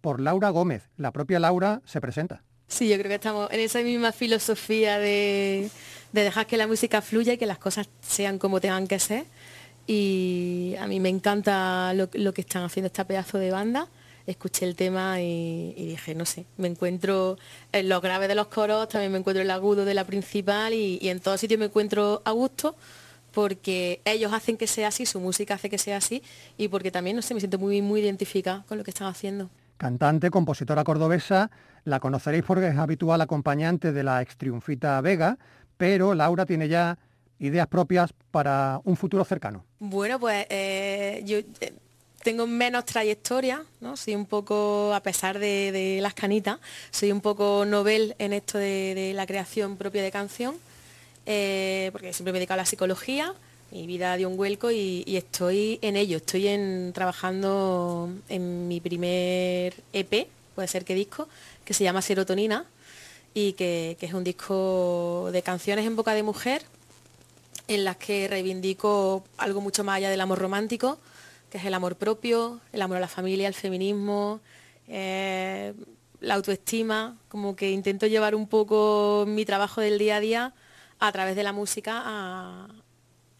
por 0.00 0.20
Laura 0.20 0.48
Gómez. 0.48 0.88
La 0.96 1.10
propia 1.10 1.38
Laura 1.38 1.82
se 1.84 2.00
presenta. 2.00 2.42
Sí, 2.70 2.88
yo 2.88 2.96
creo 2.96 3.08
que 3.08 3.16
estamos 3.16 3.50
en 3.50 3.60
esa 3.60 3.82
misma 3.82 4.12
filosofía 4.12 5.00
de, 5.00 5.68
dejar 6.12 6.46
que 6.46 6.56
la 6.56 6.68
música 6.68 7.02
fluya 7.02 7.32
y 7.32 7.38
que 7.38 7.44
las 7.44 7.58
cosas 7.58 7.88
sean 8.00 8.38
como 8.38 8.60
tengan 8.60 8.86
que 8.86 9.00
ser. 9.00 9.24
Y 9.88 10.76
a 10.78 10.86
mí 10.86 11.00
me 11.00 11.08
encanta 11.08 11.92
lo, 11.94 12.08
que 12.32 12.40
están 12.40 12.62
haciendo 12.62 12.86
esta 12.86 13.04
pedazo 13.04 13.38
de 13.38 13.50
banda. 13.50 13.88
Escuché 14.24 14.66
el 14.66 14.76
tema 14.76 15.20
y, 15.20 15.74
dije, 15.74 16.14
no 16.14 16.24
sé, 16.24 16.46
me 16.58 16.68
encuentro 16.68 17.38
en 17.72 17.88
los 17.88 18.00
graves 18.00 18.28
de 18.28 18.36
los 18.36 18.46
coros, 18.46 18.88
también 18.88 19.10
me 19.10 19.18
encuentro 19.18 19.42
el 19.42 19.50
agudo 19.50 19.84
de 19.84 19.94
la 19.94 20.04
principal 20.04 20.72
y, 20.72 21.00
en 21.08 21.18
todo 21.18 21.36
sitio 21.38 21.58
me 21.58 21.64
encuentro 21.66 22.22
a 22.24 22.30
gusto 22.30 22.76
porque 23.32 24.00
ellos 24.04 24.32
hacen 24.32 24.56
que 24.56 24.68
sea 24.68 24.88
así, 24.88 25.06
su 25.06 25.18
música 25.18 25.54
hace 25.54 25.70
que 25.70 25.78
sea 25.78 25.96
así 25.96 26.22
y 26.56 26.68
porque 26.68 26.92
también, 26.92 27.16
no 27.16 27.22
sé, 27.22 27.34
me 27.34 27.40
siento 27.40 27.58
muy, 27.58 27.82
muy 27.82 28.00
identificada 28.00 28.64
con 28.68 28.78
lo 28.78 28.84
que 28.84 28.92
están 28.92 29.08
haciendo. 29.08 29.50
Cantante, 29.80 30.28
compositora 30.28 30.84
cordobesa, 30.84 31.50
la 31.84 32.00
conoceréis 32.00 32.44
porque 32.44 32.68
es 32.68 32.76
habitual 32.76 33.18
acompañante 33.22 33.92
de 33.92 34.02
la 34.02 34.20
ex 34.20 34.36
triunfita 34.36 35.00
Vega, 35.00 35.38
pero 35.78 36.14
Laura 36.14 36.44
tiene 36.44 36.68
ya 36.68 36.98
ideas 37.38 37.66
propias 37.66 38.12
para 38.30 38.82
un 38.84 38.94
futuro 38.94 39.24
cercano. 39.24 39.64
Bueno, 39.78 40.20
pues 40.20 40.44
eh, 40.50 41.22
yo 41.24 41.38
eh, 41.38 41.72
tengo 42.22 42.46
menos 42.46 42.84
trayectoria, 42.84 43.64
¿no? 43.80 43.96
Soy 43.96 44.14
un 44.16 44.26
poco, 44.26 44.92
a 44.92 45.00
pesar 45.00 45.38
de, 45.38 45.98
las 46.02 46.12
canitas, 46.12 46.58
soy 46.90 47.10
un 47.10 47.22
poco 47.22 47.64
novel 47.64 48.14
en 48.18 48.34
esto 48.34 48.58
de, 48.58 49.12
la 49.14 49.24
creación 49.24 49.78
propia 49.78 50.02
de 50.02 50.10
canción, 50.10 50.56
eh, 51.24 51.88
porque 51.92 52.12
siempre 52.12 52.34
me 52.34 52.38
he 52.38 52.40
dedicado 52.40 52.60
a 52.60 52.64
la 52.64 52.66
psicología, 52.66 53.32
mi 53.70 53.86
vida 53.86 54.16
dio 54.16 54.28
un 54.28 54.36
vuelco 54.36 54.70
y, 54.70 55.04
estoy 55.16 55.78
en 55.82 55.96
ello, 55.96 56.16
estoy 56.16 56.48
trabajando 56.92 58.10
en 58.28 58.68
mi 58.68 58.80
primer 58.80 59.74
EP, 59.92 60.28
puede 60.54 60.68
ser 60.68 60.84
que 60.84 60.94
disco, 60.94 61.28
que 61.64 61.74
se 61.74 61.84
llama 61.84 62.02
Serotonina 62.02 62.64
y 63.32 63.52
que, 63.52 63.96
es 64.00 64.12
un 64.12 64.24
disco 64.24 65.30
de 65.32 65.42
canciones 65.42 65.86
en 65.86 65.96
boca 65.96 66.14
de 66.14 66.22
mujer 66.22 66.62
en 67.68 67.84
las 67.84 67.96
que 67.96 68.26
reivindico 68.26 69.22
algo 69.38 69.60
mucho 69.60 69.84
más 69.84 69.98
allá 69.98 70.10
del 70.10 70.20
amor 70.20 70.38
romántico, 70.38 70.98
que 71.50 71.58
es 71.58 71.64
el 71.64 71.74
amor 71.74 71.94
propio, 71.94 72.60
el 72.72 72.82
amor 72.82 72.96
a 72.96 73.00
la 73.00 73.08
familia, 73.08 73.46
el 73.46 73.54
feminismo, 73.54 74.40
eh, 74.88 75.72
la 76.20 76.34
autoestima, 76.34 77.16
como 77.28 77.54
que 77.54 77.70
intento 77.70 78.08
llevar 78.08 78.34
un 78.34 78.48
poco 78.48 79.24
mi 79.28 79.44
trabajo 79.44 79.80
del 79.80 79.98
día 79.98 80.16
a 80.16 80.20
día 80.20 80.54
a 80.98 81.12
través 81.12 81.36
de 81.36 81.44
la 81.44 81.52
música 81.52 82.02
a, 82.04 82.68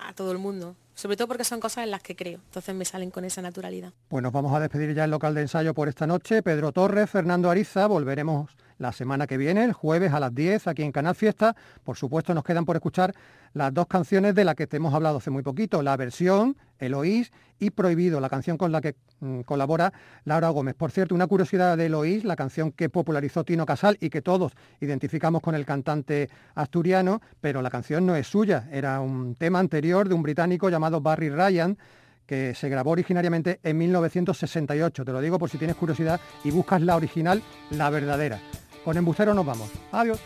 a 0.06 0.12
todo 0.12 0.32
el 0.32 0.38
mundo 0.38 0.76
sobre 1.00 1.16
todo 1.16 1.28
porque 1.28 1.44
son 1.44 1.60
cosas 1.60 1.84
en 1.84 1.90
las 1.90 2.02
que 2.02 2.14
creo, 2.14 2.40
entonces 2.44 2.74
me 2.74 2.84
salen 2.84 3.10
con 3.10 3.24
esa 3.24 3.40
naturalidad. 3.40 3.94
Pues 4.08 4.22
nos 4.22 4.32
vamos 4.32 4.52
a 4.52 4.60
despedir 4.60 4.94
ya 4.94 5.04
el 5.04 5.10
local 5.10 5.34
de 5.34 5.40
ensayo 5.40 5.72
por 5.72 5.88
esta 5.88 6.06
noche. 6.06 6.42
Pedro 6.42 6.72
Torres, 6.72 7.08
Fernando 7.08 7.48
Ariza, 7.48 7.86
volveremos 7.86 8.54
la 8.76 8.92
semana 8.92 9.26
que 9.26 9.38
viene, 9.38 9.64
el 9.64 9.72
jueves 9.72 10.12
a 10.12 10.20
las 10.20 10.34
10, 10.34 10.66
aquí 10.66 10.82
en 10.82 10.92
Canal 10.92 11.14
Fiesta. 11.14 11.56
Por 11.84 11.96
supuesto, 11.96 12.34
nos 12.34 12.44
quedan 12.44 12.66
por 12.66 12.76
escuchar 12.76 13.14
las 13.54 13.72
dos 13.72 13.86
canciones 13.86 14.34
de 14.34 14.44
las 14.44 14.54
que 14.54 14.66
te 14.66 14.76
hemos 14.76 14.92
hablado 14.92 15.18
hace 15.18 15.30
muy 15.30 15.42
poquito, 15.42 15.82
la 15.82 15.96
versión, 15.96 16.54
Eloís, 16.80 17.30
y 17.60 17.70
Prohibido, 17.70 18.20
la 18.20 18.28
canción 18.28 18.56
con 18.56 18.72
la 18.72 18.80
que 18.80 18.96
mm, 19.20 19.42
colabora 19.42 19.92
Laura 20.24 20.48
Gómez. 20.48 20.74
Por 20.74 20.90
cierto, 20.90 21.14
una 21.14 21.26
curiosidad 21.26 21.76
de 21.76 21.86
Eloís, 21.86 22.24
la 22.24 22.34
canción 22.34 22.72
que 22.72 22.88
popularizó 22.88 23.44
Tino 23.44 23.66
Casal 23.66 23.98
y 24.00 24.10
que 24.10 24.22
todos 24.22 24.54
identificamos 24.80 25.42
con 25.42 25.54
el 25.54 25.66
cantante 25.66 26.28
asturiano, 26.54 27.20
pero 27.40 27.62
la 27.62 27.70
canción 27.70 28.06
no 28.06 28.16
es 28.16 28.26
suya, 28.26 28.68
era 28.72 29.00
un 29.00 29.34
tema 29.36 29.58
anterior 29.58 30.08
de 30.08 30.14
un 30.14 30.22
británico 30.22 30.70
llamado 30.70 31.00
Barry 31.00 31.28
Ryan, 31.28 31.78
que 32.26 32.54
se 32.54 32.68
grabó 32.68 32.92
originariamente 32.92 33.60
en 33.62 33.76
1968. 33.76 35.04
Te 35.04 35.12
lo 35.12 35.20
digo 35.20 35.38
por 35.38 35.50
si 35.50 35.58
tienes 35.58 35.76
curiosidad 35.76 36.20
y 36.44 36.50
buscas 36.50 36.80
la 36.80 36.96
original, 36.96 37.42
la 37.70 37.90
verdadera. 37.90 38.40
Con 38.84 38.96
embustero 38.96 39.34
nos 39.34 39.44
vamos. 39.44 39.68
Adiós. 39.92 40.20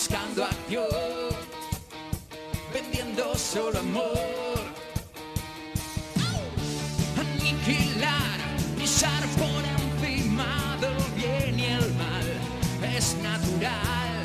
Buscando 0.00 0.44
acción, 0.44 0.86
vendiendo 2.72 3.34
solo 3.34 3.78
amor. 3.80 4.58
Aniquilar, 7.18 8.38
pisar 8.78 9.22
por 9.36 9.62
encima 9.76 10.78
del 10.80 11.04
bien 11.16 11.60
y 11.60 11.64
el 11.64 11.94
mal 11.96 12.28
es 12.96 13.14
natural, 13.16 14.22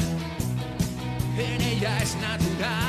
en 1.37 1.61
ella 1.61 1.97
es 2.01 2.15
natural. 2.15 2.84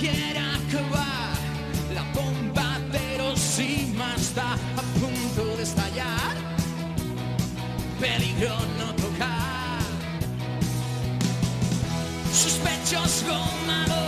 quiera 0.00 0.42
acabar. 0.54 1.34
La 1.94 2.02
bomba 2.14 2.78
de 2.90 3.94
más 3.94 4.20
está 4.20 4.54
a 4.54 4.82
punto 4.98 5.56
de 5.56 5.62
estallar. 5.62 6.34
Peligro 8.00 8.56
no 8.78 8.94
tocar. 8.94 9.80
Sospechos 12.32 13.24
gomados. 13.28 13.99